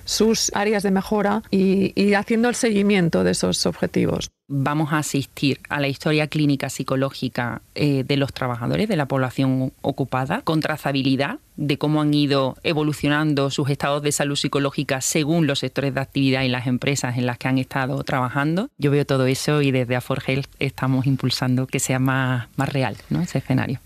sus 0.06 0.52
áreas 0.54 0.84
de 0.84 0.92
mejora 0.92 1.44
y, 1.52 2.14
haciendo 2.14 2.50
el 2.50 2.56
seguimiento 2.56 3.24
de 3.24 3.32
esos 3.32 3.66
objetivos. 3.66 4.32
Vamos 4.48 4.92
a 4.92 4.98
asistir 4.98 5.62
a 5.70 5.80
la 5.80 5.88
historia 5.88 6.28
clínica 6.28 6.70
psicológica 6.70 7.62
eh, 7.74 8.04
de 8.06 8.18
los 8.18 8.34
trabajadores, 8.34 8.90
de 8.90 8.98
la 8.98 9.08
población 9.08 9.72
ocupada, 9.82 10.42
con 10.42 10.60
trazabilidad 10.60 11.40
de 11.56 11.78
cómo 11.78 12.02
han 12.02 12.14
ido 12.14 12.58
evolucionando 12.64 13.50
sus 13.50 13.70
estados 13.70 14.02
de 14.02 14.12
salud 14.12 14.36
psicológica 14.36 15.00
según 15.00 15.48
los 15.48 15.60
sectores 15.60 15.94
de 15.94 16.02
actividad 16.02 16.44
y 16.44 16.50
las 16.50 16.68
empresas 16.68 17.18
en 17.18 17.26
las 17.26 17.38
que 17.38 17.48
han 17.48 17.60
estado 17.60 18.04
trabajando. 18.04 18.70
Yo 18.78 18.92
veo 18.92 19.06
todo 19.06 19.26
eso 19.26 19.62
y 19.62 19.72
desde 19.72 19.96
Aforgel 19.96 20.46
estamos 20.60 21.06
impulsando 21.06 21.68
que 21.68 21.80
sea 21.80 22.00
más, 22.00 22.48
más 22.58 22.70
real 22.70 22.98
¿no? 23.10 23.22
ese 23.22 23.38
escenario. 23.38 23.80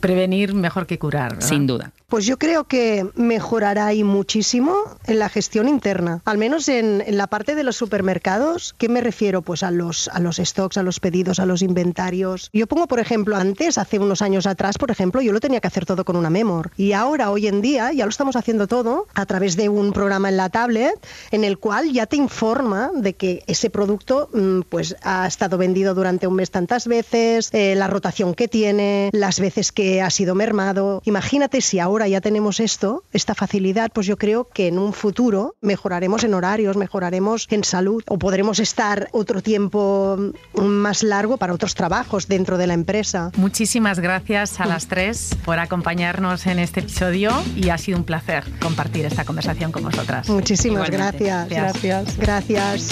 Prevenir 0.00 0.54
mejor 0.54 0.86
que 0.86 0.98
curar. 0.98 1.42
Sin 1.42 1.66
duda. 1.66 1.92
Pues 2.10 2.26
yo 2.26 2.38
creo 2.38 2.64
que 2.64 3.08
mejorará 3.14 3.86
ahí 3.86 4.02
muchísimo 4.02 4.74
en 5.06 5.20
la 5.20 5.28
gestión 5.28 5.68
interna, 5.68 6.22
al 6.24 6.38
menos 6.38 6.68
en, 6.68 7.04
la 7.06 7.28
parte 7.28 7.54
de 7.54 7.62
los 7.62 7.76
supermercados. 7.76 8.74
¿Qué 8.78 8.88
me 8.88 9.00
refiero? 9.00 9.42
Pues 9.42 9.62
a 9.62 9.70
los, 9.70 10.08
a 10.08 10.18
los 10.18 10.38
stocks, 10.38 10.76
a 10.76 10.82
los 10.82 10.98
pedidos, 10.98 11.38
a 11.38 11.46
los 11.46 11.62
inventarios. 11.62 12.50
Yo 12.52 12.66
pongo, 12.66 12.88
por 12.88 12.98
ejemplo, 12.98 13.36
antes, 13.36 13.78
hace 13.78 14.00
unos 14.00 14.22
años 14.22 14.48
atrás, 14.48 14.76
por 14.76 14.90
ejemplo, 14.90 15.22
yo 15.22 15.32
lo 15.32 15.38
tenía 15.38 15.60
que 15.60 15.68
hacer 15.68 15.86
todo 15.86 16.04
con 16.04 16.16
una 16.16 16.30
memor. 16.30 16.72
Y 16.76 16.94
ahora, 16.94 17.30
hoy 17.30 17.46
en 17.46 17.62
día, 17.62 17.92
ya 17.92 18.06
lo 18.06 18.10
estamos 18.10 18.34
haciendo 18.34 18.66
todo 18.66 19.06
a 19.14 19.24
través 19.26 19.54
de 19.54 19.68
un 19.68 19.92
programa 19.92 20.30
en 20.30 20.36
la 20.36 20.48
tablet 20.48 20.94
en 21.30 21.44
el 21.44 21.58
cual 21.58 21.92
ya 21.92 22.06
te 22.06 22.16
informa 22.16 22.90
de 22.92 23.14
que 23.14 23.44
ese 23.46 23.70
producto 23.70 24.30
mm, 24.32 24.62
pues 24.68 24.96
ha 25.04 25.28
estado 25.28 25.58
vendido 25.58 25.94
durante 25.94 26.26
un 26.26 26.34
mes 26.34 26.50
tantas 26.50 26.88
veces, 26.88 27.50
eh, 27.52 27.76
la 27.76 27.86
rotación 27.86 28.34
que 28.34 28.48
tiene, 28.48 29.10
las 29.12 29.38
veces 29.38 29.70
que 29.70 30.02
ha 30.02 30.10
sido 30.10 30.34
mermado. 30.34 31.02
Imagínate 31.04 31.60
si 31.60 31.78
ahora 31.78 31.99
ya 32.08 32.20
tenemos 32.20 32.60
esto, 32.60 33.04
esta 33.12 33.34
facilidad, 33.34 33.90
pues 33.92 34.06
yo 34.06 34.16
creo 34.16 34.48
que 34.48 34.68
en 34.68 34.78
un 34.78 34.92
futuro 34.92 35.54
mejoraremos 35.60 36.24
en 36.24 36.34
horarios, 36.34 36.76
mejoraremos 36.76 37.46
en 37.50 37.64
salud 37.64 38.02
o 38.08 38.18
podremos 38.18 38.58
estar 38.58 39.08
otro 39.12 39.42
tiempo 39.42 40.16
más 40.54 41.02
largo 41.02 41.36
para 41.36 41.52
otros 41.52 41.74
trabajos 41.74 42.28
dentro 42.28 42.58
de 42.58 42.66
la 42.66 42.74
empresa. 42.74 43.30
Muchísimas 43.36 44.00
gracias 44.00 44.60
a 44.60 44.66
las 44.66 44.86
tres 44.86 45.36
por 45.44 45.58
acompañarnos 45.58 46.46
en 46.46 46.58
este 46.58 46.80
episodio 46.80 47.30
y 47.56 47.70
ha 47.70 47.78
sido 47.78 47.98
un 47.98 48.04
placer 48.04 48.44
compartir 48.60 49.04
esta 49.06 49.24
conversación 49.24 49.72
con 49.72 49.82
vosotras. 49.82 50.28
Muchísimas 50.28 50.90
gracias. 50.90 51.48
Gracias. 51.48 52.16
Gracias. 52.16 52.88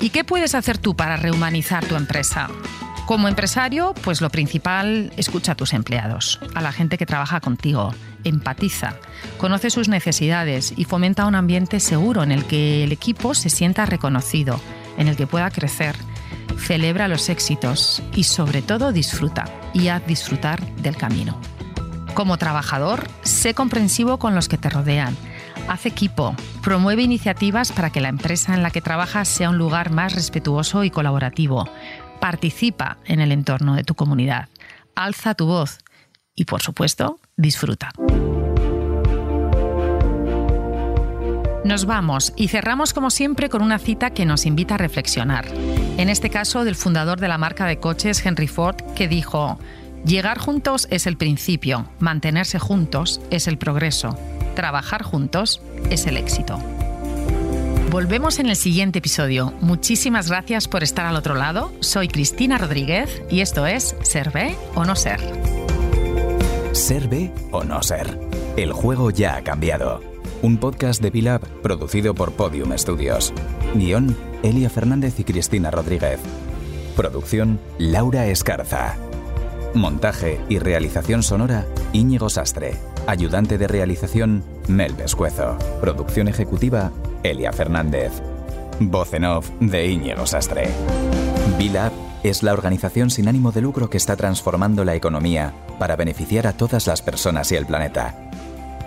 ¿Y 0.00 0.10
qué 0.10 0.24
puedes 0.24 0.54
hacer 0.54 0.78
tú 0.78 0.96
para 0.96 1.16
rehumanizar 1.16 1.84
tu 1.84 1.94
empresa? 1.94 2.48
Como 3.10 3.26
empresario, 3.26 3.92
pues 4.04 4.20
lo 4.20 4.30
principal, 4.30 5.12
escucha 5.16 5.50
a 5.50 5.54
tus 5.56 5.72
empleados, 5.72 6.38
a 6.54 6.60
la 6.60 6.70
gente 6.70 6.96
que 6.96 7.06
trabaja 7.06 7.40
contigo, 7.40 7.92
empatiza, 8.22 8.94
conoce 9.36 9.70
sus 9.70 9.88
necesidades 9.88 10.72
y 10.76 10.84
fomenta 10.84 11.26
un 11.26 11.34
ambiente 11.34 11.80
seguro 11.80 12.22
en 12.22 12.30
el 12.30 12.44
que 12.44 12.84
el 12.84 12.92
equipo 12.92 13.34
se 13.34 13.50
sienta 13.50 13.84
reconocido, 13.84 14.60
en 14.96 15.08
el 15.08 15.16
que 15.16 15.26
pueda 15.26 15.50
crecer, 15.50 15.96
celebra 16.56 17.08
los 17.08 17.28
éxitos 17.30 18.00
y 18.14 18.22
sobre 18.22 18.62
todo 18.62 18.92
disfruta 18.92 19.44
y 19.74 19.88
haz 19.88 20.06
disfrutar 20.06 20.64
del 20.76 20.96
camino. 20.96 21.36
Como 22.14 22.38
trabajador, 22.38 23.08
sé 23.22 23.54
comprensivo 23.54 24.20
con 24.20 24.36
los 24.36 24.46
que 24.46 24.56
te 24.56 24.70
rodean. 24.70 25.16
Haz 25.68 25.84
equipo, 25.84 26.36
promueve 26.62 27.02
iniciativas 27.02 27.72
para 27.72 27.90
que 27.90 28.00
la 28.00 28.08
empresa 28.08 28.54
en 28.54 28.62
la 28.62 28.70
que 28.70 28.80
trabajas 28.80 29.26
sea 29.26 29.50
un 29.50 29.58
lugar 29.58 29.90
más 29.90 30.14
respetuoso 30.14 30.84
y 30.84 30.90
colaborativo 30.90 31.68
participa 32.20 32.98
en 33.04 33.20
el 33.20 33.32
entorno 33.32 33.74
de 33.74 33.84
tu 33.84 33.94
comunidad, 33.94 34.48
alza 34.94 35.34
tu 35.34 35.46
voz 35.46 35.78
y, 36.34 36.44
por 36.44 36.62
supuesto, 36.62 37.18
disfruta. 37.36 37.90
Nos 41.64 41.84
vamos 41.84 42.32
y 42.36 42.48
cerramos 42.48 42.94
como 42.94 43.10
siempre 43.10 43.48
con 43.48 43.62
una 43.62 43.78
cita 43.78 44.10
que 44.10 44.24
nos 44.24 44.46
invita 44.46 44.74
a 44.74 44.78
reflexionar. 44.78 45.46
En 45.98 46.08
este 46.08 46.30
caso 46.30 46.64
del 46.64 46.74
fundador 46.74 47.20
de 47.20 47.28
la 47.28 47.38
marca 47.38 47.66
de 47.66 47.78
coches 47.78 48.24
Henry 48.24 48.48
Ford, 48.48 48.76
que 48.94 49.08
dijo, 49.08 49.58
Llegar 50.04 50.38
juntos 50.38 50.88
es 50.90 51.06
el 51.06 51.18
principio, 51.18 51.86
mantenerse 51.98 52.58
juntos 52.58 53.20
es 53.30 53.46
el 53.46 53.58
progreso, 53.58 54.16
trabajar 54.56 55.02
juntos 55.02 55.60
es 55.90 56.06
el 56.06 56.16
éxito. 56.16 56.58
Volvemos 57.90 58.38
en 58.38 58.46
el 58.46 58.54
siguiente 58.54 59.00
episodio. 59.00 59.52
Muchísimas 59.60 60.28
gracias 60.28 60.68
por 60.68 60.84
estar 60.84 61.06
al 61.06 61.16
otro 61.16 61.34
lado. 61.34 61.72
Soy 61.80 62.06
Cristina 62.06 62.56
Rodríguez 62.56 63.20
y 63.28 63.40
esto 63.40 63.66
es 63.66 63.96
Ser 64.02 64.30
B 64.30 64.54
o 64.76 64.84
no 64.84 64.94
ser. 64.94 65.18
Ser 66.70 67.08
B 67.08 67.32
o 67.50 67.64
no 67.64 67.82
ser. 67.82 68.16
El 68.56 68.72
juego 68.72 69.10
ya 69.10 69.34
ha 69.34 69.42
cambiado. 69.42 70.00
Un 70.40 70.58
podcast 70.58 71.02
de 71.02 71.10
Pilab 71.10 71.40
producido 71.62 72.14
por 72.14 72.30
Podium 72.30 72.78
Studios. 72.78 73.34
Guión, 73.74 74.16
Elia 74.44 74.70
Fernández 74.70 75.18
y 75.18 75.24
Cristina 75.24 75.72
Rodríguez. 75.72 76.20
Producción, 76.94 77.58
Laura 77.78 78.26
Escarza. 78.26 78.98
Montaje 79.74 80.40
y 80.48 80.60
realización 80.60 81.24
sonora, 81.24 81.66
Íñigo 81.92 82.30
Sastre. 82.30 82.76
Ayudante 83.08 83.58
de 83.58 83.66
realización, 83.66 84.44
Mel 84.68 84.94
Pescuezo. 84.94 85.58
Producción 85.80 86.28
ejecutiva, 86.28 86.92
Elia 87.22 87.52
Fernández. 87.52 88.12
Voz 88.78 89.10
off 89.28 89.50
de 89.60 89.86
Íñigo 89.86 90.26
Sastre. 90.26 90.68
Bilab 91.58 91.92
es 92.22 92.42
la 92.42 92.52
organización 92.52 93.10
sin 93.10 93.28
ánimo 93.28 93.52
de 93.52 93.60
lucro 93.60 93.90
que 93.90 93.96
está 93.96 94.16
transformando 94.16 94.84
la 94.84 94.94
economía 94.94 95.54
para 95.78 95.96
beneficiar 95.96 96.46
a 96.46 96.52
todas 96.52 96.86
las 96.86 97.02
personas 97.02 97.50
y 97.52 97.56
el 97.56 97.66
planeta. 97.66 98.14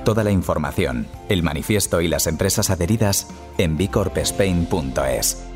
Toda 0.04 0.24
la 0.24 0.32
información, 0.32 1.08
el 1.30 1.44
manifiesto 1.44 2.02
y 2.02 2.08
las 2.08 2.28
empresas 2.28 2.70
adheridas 2.70 3.28
en 3.58 3.78
bicorpspain.es. 3.78 5.53